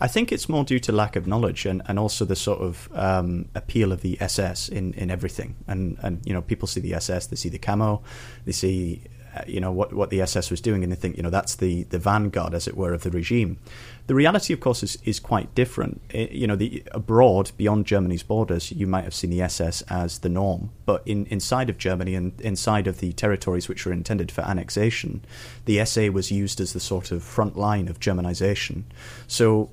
[0.00, 2.88] I think it's more due to lack of knowledge and, and also the sort of
[2.94, 5.56] um, appeal of the SS in, in everything.
[5.66, 8.02] And, and, you know, people see the SS, they see the camo,
[8.44, 9.02] they see,
[9.34, 11.54] uh, you know, what, what the SS was doing, and they think, you know, that's
[11.56, 13.58] the, the vanguard, as it were, of the regime.
[14.06, 16.02] The reality, of course, is, is quite different.
[16.10, 20.18] It, you know, the, abroad, beyond Germany's borders, you might have seen the SS as
[20.18, 20.70] the norm.
[20.84, 25.24] But in, inside of Germany and inside of the territories which were intended for annexation,
[25.64, 28.84] the SA was used as the sort of front line of Germanization.
[29.26, 29.70] So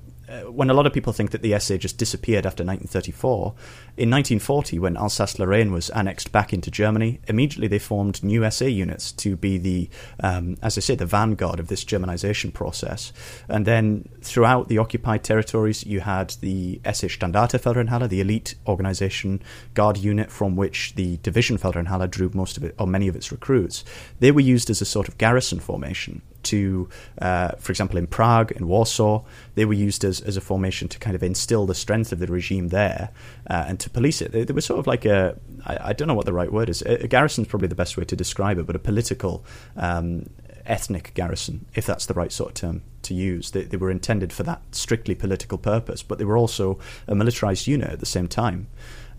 [0.47, 3.53] when a lot of people think that the SA just disappeared after 1934,
[3.97, 9.11] in 1940, when Alsace-Lorraine was annexed back into Germany, immediately they formed new SA units
[9.11, 9.89] to be the,
[10.21, 13.11] um, as I say, the vanguard of this Germanization process.
[13.49, 19.41] And then throughout the occupied territories, you had the SS Standarte-Feldherrnhalle, the elite organization
[19.73, 23.31] guard unit from which the Division Feldherrnhalle drew most of it, or many of its
[23.31, 23.83] recruits.
[24.19, 26.89] They were used as a sort of garrison formation to,
[27.21, 29.23] uh, for example, in Prague, in Warsaw,
[29.55, 32.27] they were used as, as a formation to kind of instill the strength of the
[32.27, 33.09] regime there
[33.49, 34.31] uh, and to police it.
[34.31, 36.69] They, they, were sort of like a, I, I don't know what the right word
[36.69, 36.81] is.
[36.83, 40.27] A, a garrison is probably the best way to describe it, but a political, um,
[40.65, 43.51] ethnic garrison, if that's the right sort of term to use.
[43.51, 47.67] They, they were intended for that strictly political purpose, but they were also a militarized
[47.67, 48.67] unit at the same time.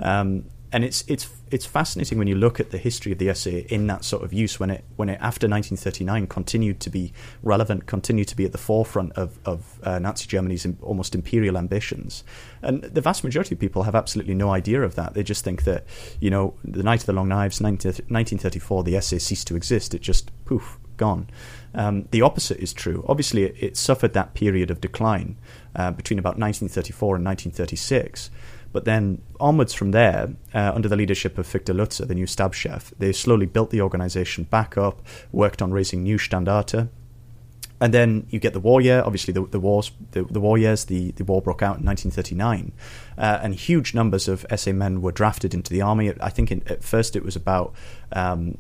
[0.01, 3.51] Um, and it's it's it's fascinating when you look at the history of the SA
[3.51, 7.13] in that sort of use when it when it after 1939 continued to be
[7.45, 12.25] relevant, continued to be at the forefront of of uh, Nazi Germany's almost imperial ambitions,
[12.61, 15.15] and the vast majority of people have absolutely no idea of that.
[15.15, 15.87] They just think that
[16.19, 19.95] you know the Night of the Long Knives, 19, 1934, the SA ceased to exist.
[19.95, 21.29] It just poof gone.
[21.75, 23.05] Um, the opposite is true.
[23.09, 25.37] Obviously, it, it suffered that period of decline
[25.77, 28.31] uh, between about 1934 and 1936.
[28.75, 32.55] But then onwards from there, uh, under the leadership of Viktor Lutze, the new stab
[32.55, 35.01] chef, they slowly built the organization back up,
[35.31, 36.89] worked on raising new Standarte.
[37.81, 39.01] And then you get the war year.
[39.07, 42.73] Obviously, the, the wars, the, the war years, the, the war broke out in 1939,
[43.17, 46.13] uh, and huge numbers of SA men were drafted into the army.
[46.21, 47.75] I think in, at first it was about
[48.11, 48.59] um,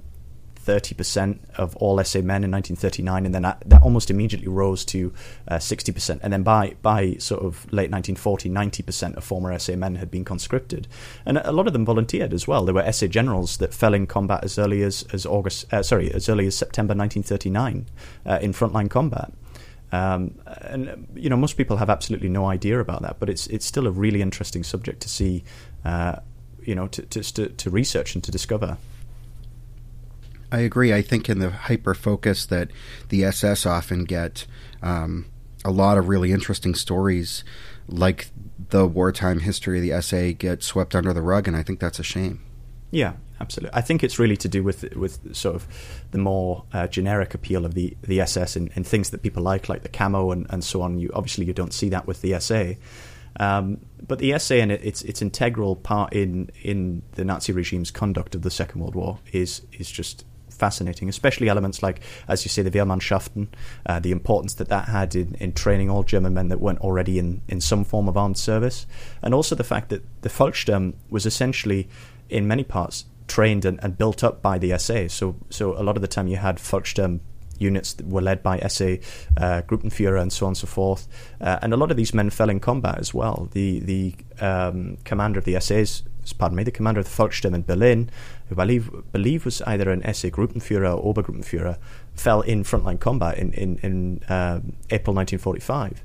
[0.64, 5.12] 30% of all SA men in 1939, and then that, that almost immediately rose to
[5.48, 6.20] uh, 60%.
[6.22, 10.24] And then by, by sort of late 1940, 90% of former SA men had been
[10.24, 10.88] conscripted.
[11.26, 12.64] And a lot of them volunteered as well.
[12.64, 16.12] There were SA generals that fell in combat as early as, as August, uh, sorry,
[16.12, 17.86] as early as September 1939
[18.26, 19.32] uh, in frontline combat.
[19.92, 23.64] Um, and you know, most people have absolutely no idea about that, but it's it's
[23.64, 25.44] still a really interesting subject to see,
[25.84, 26.16] uh,
[26.64, 28.76] you know, to, to to research and to discover.
[30.52, 30.92] I agree.
[30.92, 32.70] I think in the hyper focus that
[33.08, 34.46] the SS often get,
[34.82, 35.26] um,
[35.64, 37.42] a lot of really interesting stories
[37.88, 38.28] like
[38.70, 41.98] the wartime history of the SA get swept under the rug, and I think that's
[41.98, 42.42] a shame.
[42.90, 43.76] Yeah, absolutely.
[43.76, 45.66] I think it's really to do with with sort of
[46.12, 49.68] the more uh, generic appeal of the the SS and, and, things that people like,
[49.68, 50.98] like the camo and, and so on.
[50.98, 52.74] You obviously you don't see that with the SA.
[53.40, 58.34] Um, but the SA and its its integral part in in the Nazi regime's conduct
[58.34, 60.24] of the Second World War is is just
[60.54, 63.48] fascinating, especially elements like, as you say, the Wehrmannschaften,
[63.86, 67.18] uh, the importance that that had in, in training all German men that weren't already
[67.18, 68.86] in, in some form of armed service,
[69.22, 71.88] and also the fact that the Volkssturm was essentially,
[72.28, 75.08] in many parts, trained and, and built up by the SA.
[75.08, 77.20] So, so a lot of the time you had Volkssturm
[77.58, 78.96] units that were led by SA,
[79.36, 81.08] uh, Gruppenführer, and so on and so forth.
[81.40, 83.48] Uh, and a lot of these men fell in combat as well.
[83.52, 86.02] The the um, commander of the SAs,
[86.32, 88.10] pardon me, the commander of the Volkssturm in Berlin,
[88.48, 91.78] who I believe, believe was either an SA Gruppenführer or Obergruppenführer,
[92.14, 96.02] fell in frontline combat in in, in um, April 1945.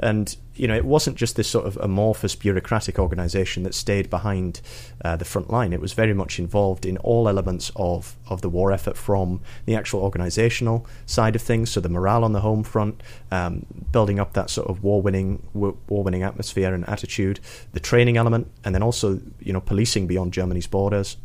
[0.00, 4.60] And you know, it wasn't just this sort of amorphous bureaucratic organisation that stayed behind
[5.04, 5.72] uh, the front line.
[5.72, 9.74] It was very much involved in all elements of, of the war effort, from the
[9.74, 14.34] actual organisational side of things, so the morale on the home front, um, building up
[14.34, 17.40] that sort of war winning war winning atmosphere and attitude,
[17.72, 21.16] the training element, and then also you know policing beyond Germany's borders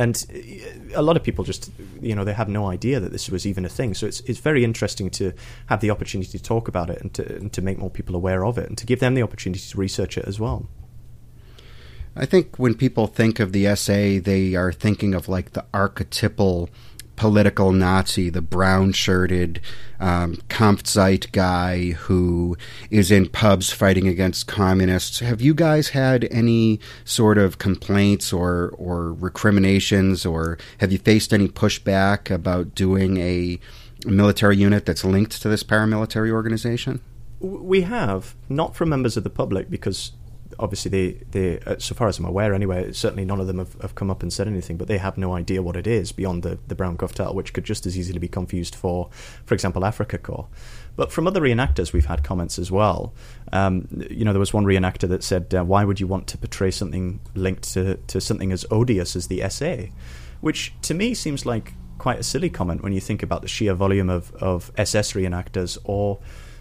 [0.00, 1.70] and uh, a lot of people just
[2.00, 3.94] you know they have no idea that this was even a thing.
[3.94, 5.32] So it's it's very interesting to
[5.66, 8.44] have the opportunity to talk about it and to and to make more people aware
[8.44, 10.68] of it and to give them the opportunity to research it as well.
[12.16, 16.70] I think when people think of the SA they are thinking of like the archetypal
[17.20, 19.60] political Nazi, the brown shirted
[20.00, 22.56] um, Kampfzeit guy who
[22.90, 25.18] is in pubs fighting against communists.
[25.18, 31.34] Have you guys had any sort of complaints or, or recriminations, or have you faced
[31.34, 33.60] any pushback about doing a
[34.06, 37.02] military unit that's linked to this paramilitary organization?
[37.40, 40.12] We have, not from members of the public, because
[40.60, 43.74] obviously they, they uh, so far as I'm aware anyway, certainly none of them have,
[43.80, 46.42] have, come up and said anything, but they have no idea what it is beyond
[46.42, 49.08] the, the Brown cuff title, which could just as easily be confused for,
[49.44, 50.48] for example, Afrika Korps.
[50.96, 53.14] But from other reenactors, we've had comments as well.
[53.52, 56.38] Um, you know, there was one reenactor that said, uh, "Why would you want to
[56.38, 59.86] portray something linked to, to something as odious as the SA?"
[60.40, 63.74] Which to me seems like quite a silly comment when you think about the sheer
[63.74, 66.18] volume of, of SS reenactors or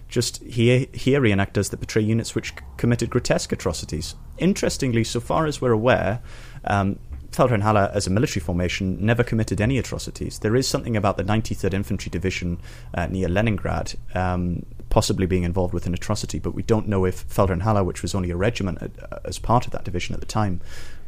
[0.09, 4.15] just here, Heer reenactors that portray units which committed grotesque atrocities.
[4.37, 6.21] Interestingly, so far as we're aware,
[6.65, 6.99] um,
[7.31, 10.39] Feldherrnhalle, as a military formation, never committed any atrocities.
[10.39, 12.59] There is something about the 93rd Infantry Division
[12.95, 17.27] uh, near Leningrad um, possibly being involved with an atrocity, but we don't know if
[17.29, 20.59] Feldherrnhalle, which was only a regiment uh, as part of that division at the time,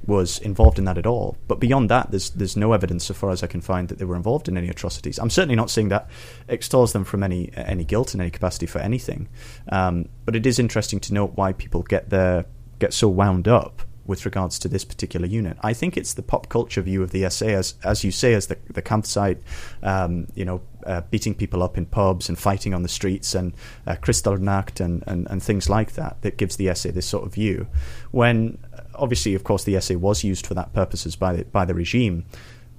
[0.08, 1.38] was involved in that at all.
[1.48, 4.06] But beyond that, there's there's no evidence, so far as I can find, that they
[4.06, 5.20] were involved in any atrocities.
[5.20, 6.10] I'm certainly not saying that
[6.48, 9.30] extols them from any any guilt in any capacity for anything.
[9.70, 12.46] Um, but it is interesting to note why people get their
[12.80, 15.58] get so wound up with regards to this particular unit.
[15.62, 18.48] I think it's the pop culture view of the SA, as as you say, as
[18.48, 19.38] the the Kampfzeit,
[19.84, 23.54] um, you know, uh, beating people up in pubs and fighting on the streets and
[23.88, 27.34] uh, Kristallnacht and, and and things like that that gives the SA this sort of
[27.34, 27.68] view.
[28.12, 28.58] When
[28.96, 32.26] obviously, of course, the SA was used for that purposes by the, by the regime.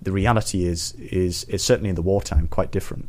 [0.01, 3.09] The reality is is is certainly in the wartime quite different.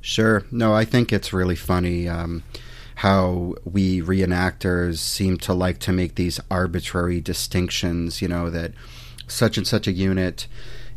[0.00, 0.44] Sure.
[0.50, 2.08] No, I think it's really funny.
[2.08, 2.42] Um,
[2.96, 8.72] how we reenactors seem to like to make these arbitrary distinctions, you know, that
[9.26, 10.46] such and such a unit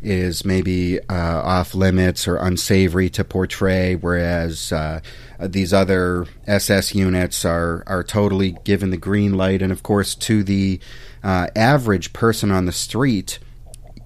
[0.02, 5.00] is maybe uh, off limits or unsavory to portray, whereas uh,
[5.40, 9.62] these other SS units are are totally given the green light.
[9.62, 10.80] And of course, to the
[11.22, 13.38] uh, average person on the street,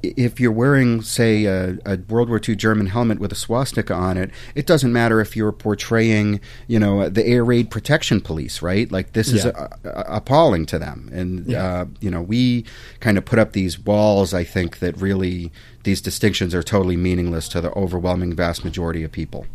[0.03, 4.17] if you're wearing, say, a, a, World War II German helmet with a swastika on
[4.17, 8.91] it, it doesn't matter if you're portraying, you know, the air raid protection police, right?
[8.91, 9.69] Like this is yeah.
[9.85, 11.65] a, a, appalling to them, and yeah.
[11.65, 12.65] uh, you know, we
[13.01, 14.35] kind of put up these walls.
[14.35, 15.53] I think that really
[15.85, 19.47] these distinctions are totally meaningless to the overwhelming vast majority of people.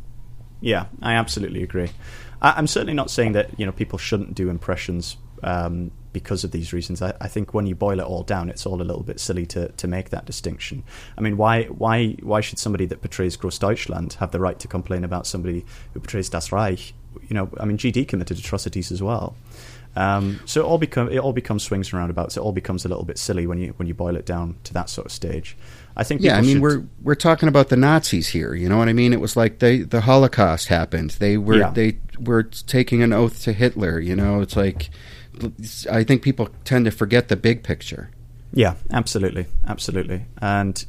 [0.61, 1.89] Yeah, I absolutely agree.
[2.41, 6.51] I, am certainly not saying that you know people shouldn't do impressions um, because of
[6.51, 7.01] these reasons.
[7.01, 9.45] I, I, think when you boil it all down, it's all a little bit silly
[9.47, 10.83] to, to make that distinction.
[11.17, 15.03] I mean, why why why should somebody that portrays Großdeutschland have the right to complain
[15.03, 16.93] about somebody who portrays Das Reich?
[17.27, 19.35] You know, I mean, GD committed atrocities as well.
[19.97, 22.37] Um, so it all become it all becomes swings and roundabouts.
[22.37, 24.73] It all becomes a little bit silly when you when you boil it down to
[24.73, 25.57] that sort of stage.
[25.95, 26.21] I think.
[26.21, 26.61] Yeah, I mean, should...
[26.61, 28.53] we're we're talking about the Nazis here.
[28.53, 29.11] You know what I mean?
[29.11, 31.11] It was like they the Holocaust happened.
[31.11, 31.71] They were yeah.
[31.71, 33.99] they were taking an oath to Hitler.
[33.99, 34.91] You know, it's like
[35.91, 38.11] I think people tend to forget the big picture.
[38.53, 40.85] Yeah, absolutely, absolutely, and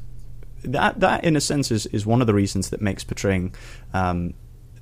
[0.64, 3.54] that that in a sense is, is one of the reasons that makes portraying
[3.94, 4.34] um,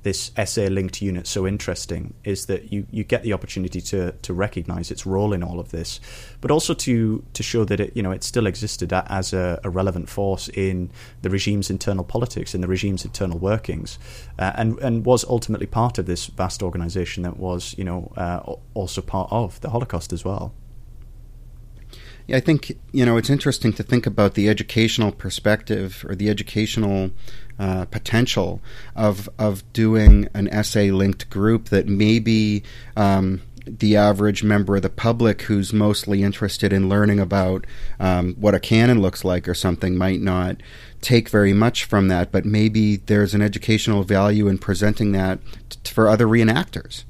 [0.07, 4.33] this SA linked unit so interesting is that you, you get the opportunity to to
[4.33, 5.99] recognize its role in all of this,
[6.39, 9.69] but also to to show that it you know it still existed as a, a
[9.69, 10.89] relevant force in
[11.23, 13.99] the regime's internal politics, in the regime's internal workings,
[14.39, 18.39] uh, and and was ultimately part of this vast organization that was you know uh,
[18.75, 20.53] also part of the Holocaust as well.
[22.29, 27.11] I think you know it's interesting to think about the educational perspective or the educational
[27.57, 28.61] uh, potential
[28.95, 32.63] of of doing an SA linked group that maybe
[32.97, 37.65] um, the average member of the public who's mostly interested in learning about
[37.99, 40.57] um, what a cannon looks like or something might not
[41.01, 45.91] take very much from that, but maybe there's an educational value in presenting that t-
[45.91, 47.03] for other reenactors.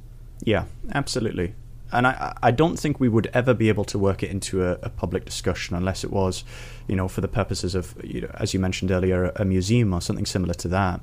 [0.44, 1.54] Yeah, absolutely
[1.92, 4.74] and I, I don't think we would ever be able to work it into a,
[4.84, 6.44] a, public discussion unless it was,
[6.88, 10.02] you know, for the purposes of, you know, as you mentioned earlier, a museum or
[10.02, 11.00] something similar to that.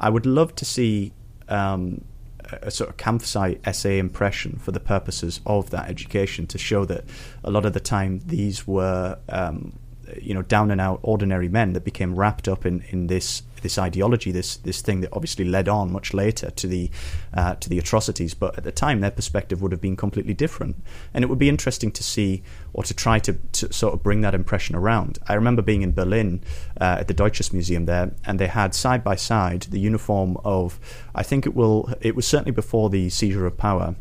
[0.00, 1.12] I would love to see
[1.48, 2.02] um,
[2.50, 7.04] a, sort of Kampfzeit SA impression for the purposes of that education to show that
[7.44, 9.78] a lot of the time these were, um,
[10.20, 13.78] you know, down and out ordinary men that became wrapped up in, in this this
[13.78, 16.90] ideology, this this thing that obviously led on much later to the
[17.34, 18.34] uh, to the atrocities.
[18.34, 20.76] But at the time, their perspective would have been completely different,
[21.12, 22.42] and it would be interesting to see
[22.72, 25.18] or to try to, to sort of bring that impression around.
[25.26, 26.42] I remember being in Berlin
[26.80, 30.78] uh, at the Deutsches Museum there, and they had side by side the uniform of
[31.14, 33.96] I think it will it was certainly before the seizure of power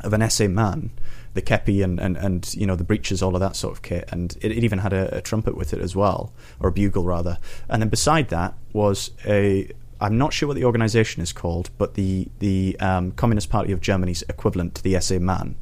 [0.00, 0.90] of an SA man
[1.36, 4.08] the kepi and, and, and you know the breeches, all of that sort of kit,
[4.10, 7.04] and it, it even had a, a, trumpet with it as well, or a bugle
[7.04, 7.38] rather.
[7.68, 9.70] And then beside that was a
[10.00, 13.80] I'm not sure what the organisation is called, but the the um, Communist Party of
[13.80, 15.56] Germany's equivalent to the SA Man.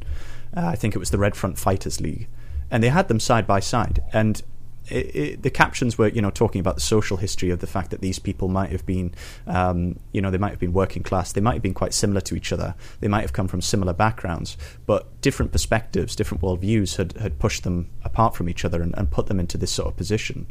[0.57, 2.29] Uh, I think it was the Red Front Fighters League,
[2.71, 4.01] and they had them side by side.
[4.13, 4.43] And
[4.89, 7.91] it, it, the captions were, you know, talking about the social history of the fact
[7.91, 9.15] that these people might have been,
[9.47, 12.21] um, you know, they might have been working class, they might have been quite similar
[12.23, 14.57] to each other, they might have come from similar backgrounds,
[14.87, 19.11] but different perspectives, different worldviews had, had pushed them apart from each other and, and
[19.11, 20.47] put them into this sort of position.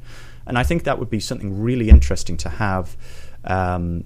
[0.46, 2.98] And I think that would be something really interesting to have.
[3.46, 4.06] Um,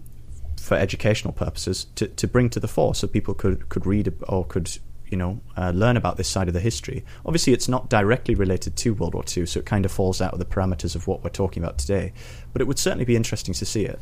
[0.59, 4.43] for educational purposes, to, to bring to the fore, so people could, could read or
[4.43, 4.77] could
[5.09, 7.03] you know uh, learn about this side of the history.
[7.25, 10.33] Obviously, it's not directly related to World War II, so it kind of falls out
[10.33, 12.13] of the parameters of what we're talking about today.
[12.53, 13.99] But it would certainly be interesting to see it.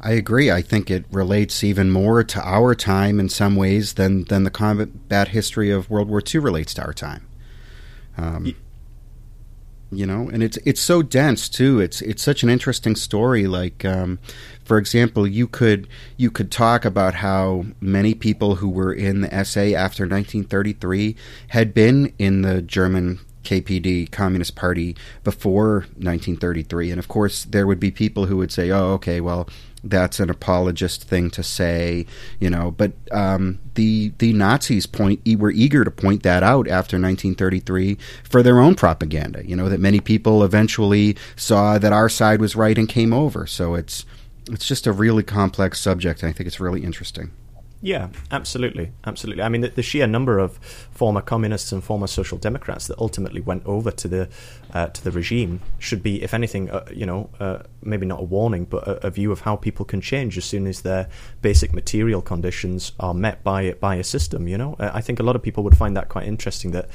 [0.00, 0.50] I agree.
[0.50, 4.50] I think it relates even more to our time in some ways than than the
[4.50, 7.26] combat history of World War II relates to our time.
[8.16, 8.54] Um,
[9.90, 11.80] you know, and it's it's so dense too.
[11.80, 13.46] It's it's such an interesting story.
[13.46, 14.18] Like, um,
[14.68, 15.88] for example, you could
[16.18, 21.16] you could talk about how many people who were in the SA after 1933
[21.48, 24.94] had been in the German KPD Communist Party
[25.24, 29.48] before 1933, and of course there would be people who would say, "Oh, okay, well."
[29.84, 32.04] that's an apologist thing to say,
[32.40, 32.72] you know.
[32.72, 38.42] But um, the the Nazis point were eager to point that out after 1933 for
[38.42, 39.46] their own propaganda.
[39.46, 43.46] You know that many people eventually saw that our side was right and came over.
[43.46, 44.04] So it's
[44.48, 46.22] it's just a really complex subject.
[46.22, 47.30] and I think it's really interesting.
[47.80, 49.44] Yeah, absolutely, absolutely.
[49.44, 50.56] I mean, the, the, sheer number of
[50.90, 54.28] former communists and former social democrats that ultimately went over to the
[54.74, 58.24] uh, to the regime should be, if anything, uh, you know, uh, maybe not a
[58.24, 61.08] warning, but a, a, view of how people can change as soon as their
[61.40, 64.48] basic material conditions are met by by a system.
[64.48, 66.72] You know, I think a lot of people would find that quite interesting.
[66.72, 66.88] That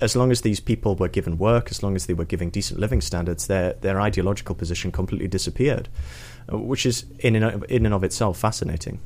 [0.00, 2.80] as long as these people were given work, as long as they were given decent
[2.80, 7.86] living standards, their their ideological position completely disappeared, uh, which is in and of, in
[7.86, 9.00] and of itself fascinating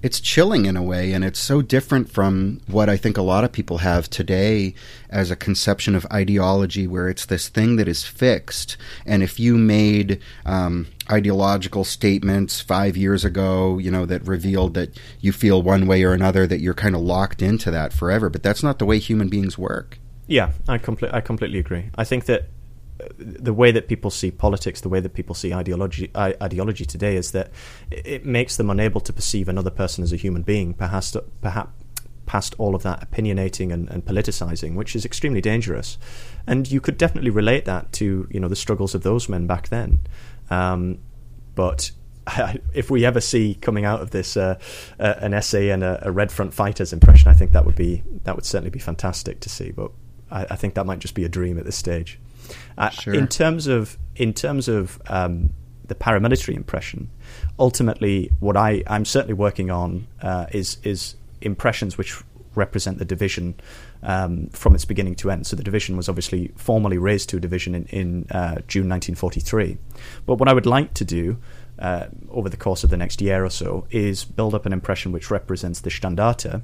[0.00, 3.42] it's chilling in a way, and it's so different from what I think a lot
[3.42, 4.74] of people have today
[5.10, 8.76] as a conception of ideology, where it's this thing that is fixed.
[9.04, 14.96] And if you made um, ideological statements five years ago, you know, that revealed that
[15.20, 18.30] you feel one way or another, that you're kind of locked into that forever.
[18.30, 19.98] But that's not the way human beings work.
[20.28, 21.90] Yeah, I, compl- I completely agree.
[21.96, 22.48] I think that
[23.18, 27.32] the way that people see politics, the way that people see ideology, ideology today, is
[27.32, 27.50] that
[27.90, 31.70] it makes them unable to perceive another person as a human being, perhaps, perhaps
[32.28, 35.96] past all of that opinionating and, and, politicizing, which is extremely dangerous.
[36.46, 39.68] And you could definitely relate that to you know the struggles of those men back
[39.68, 40.00] then.
[40.50, 40.98] Um,
[41.54, 41.90] but
[42.74, 44.58] if we ever see coming out of this uh,
[45.00, 48.02] uh, an SA and a, a, Red Front fighters impression, I think that would be
[48.24, 49.72] that would certainly be fantastic to see.
[49.72, 49.90] But
[50.30, 52.20] I, I think that might just be a dream at this stage.
[52.76, 53.14] Uh, sure.
[53.14, 55.50] In terms of in terms of um,
[55.86, 57.10] the paramilitary impression,
[57.58, 62.20] ultimately, what I I'm certainly working on uh, is is impressions which
[62.54, 63.54] represent the division
[64.02, 65.46] um, from its beginning to end.
[65.46, 69.78] So the division was obviously formally raised to a division in, in uh, June 1943.
[70.26, 71.38] But what I would like to do
[71.78, 75.12] uh, over the course of the next year or so is build up an impression
[75.12, 76.60] which represents the Standarte,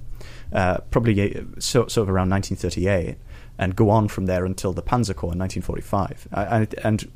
[0.53, 3.17] uh, probably uh, so, sort of around 1938,
[3.59, 6.29] and go on from there until the Panzer Corps in 1945.
[6.33, 7.11] I, and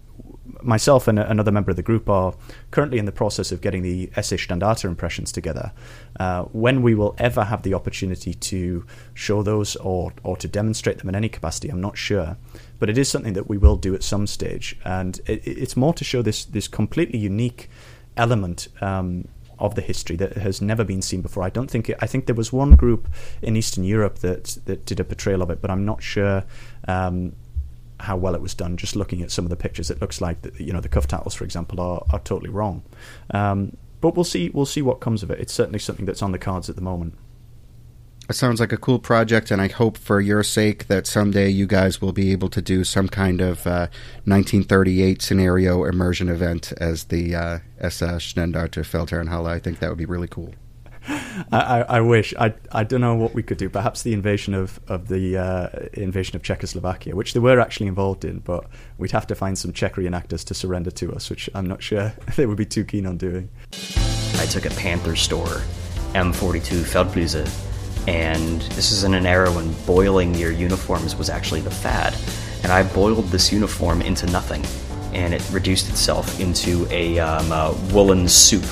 [0.62, 2.34] myself and another member of the group are
[2.70, 5.72] currently in the process of getting the SS Standarte impressions together.
[6.18, 8.84] Uh, when we will ever have the opportunity to
[9.14, 12.36] show those or, or to demonstrate them in any capacity, I'm not sure.
[12.78, 14.78] But it is something that we will do at some stage.
[14.84, 17.68] And it, it's more to show this, this completely unique
[18.16, 19.28] element um,
[19.58, 21.42] of the history that has never been seen before.
[21.42, 23.08] I don't think it, I think there was one group
[23.42, 26.44] in Eastern Europe that that did a portrayal of it, but I'm not sure
[26.86, 27.34] um,
[28.00, 28.76] how well it was done.
[28.76, 31.06] Just looking at some of the pictures, it looks like that, you know the cuff
[31.06, 32.82] titles, for example, are, are totally wrong.
[33.30, 34.50] Um, but we'll see.
[34.50, 35.40] We'll see what comes of it.
[35.40, 37.14] It's certainly something that's on the cards at the moment.
[38.28, 41.66] It sounds like a cool project, and I hope for your sake that someday you
[41.66, 43.88] guys will be able to do some kind of uh,
[44.26, 49.48] 1938 scenario immersion event as the uh, SS Standarte Feldherrnhalle.
[49.48, 50.52] I think that would be really cool.
[51.50, 52.34] I, I, wish.
[52.38, 53.70] I, I don't know what we could do.
[53.70, 58.26] Perhaps the invasion of of the uh, invasion of Czechoslovakia, which they were actually involved
[58.26, 58.66] in, but
[58.98, 62.12] we'd have to find some Czech reenactors to surrender to us, which I'm not sure
[62.36, 63.48] they would be too keen on doing.
[64.34, 65.62] I took a Panther store,
[66.12, 67.77] M42 Feldbluse,
[68.08, 72.16] and this is in an era when boiling your uniforms was actually the fad.
[72.62, 74.64] And I boiled this uniform into nothing,
[75.12, 78.64] and it reduced itself into a, um, a woolen soup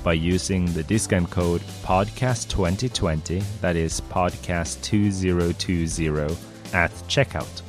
[0.06, 6.38] by using the discount code podcast2020 that is podcast2020
[6.74, 7.62] at checkout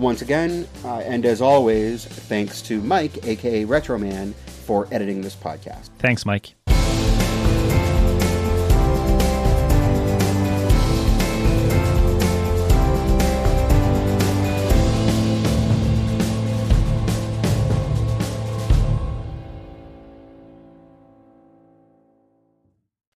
[0.00, 4.32] once again, uh, and as always, thanks to Mike, aka Rhett Roman,
[4.66, 5.90] for editing this podcast.
[5.98, 6.54] Thanks, Mike.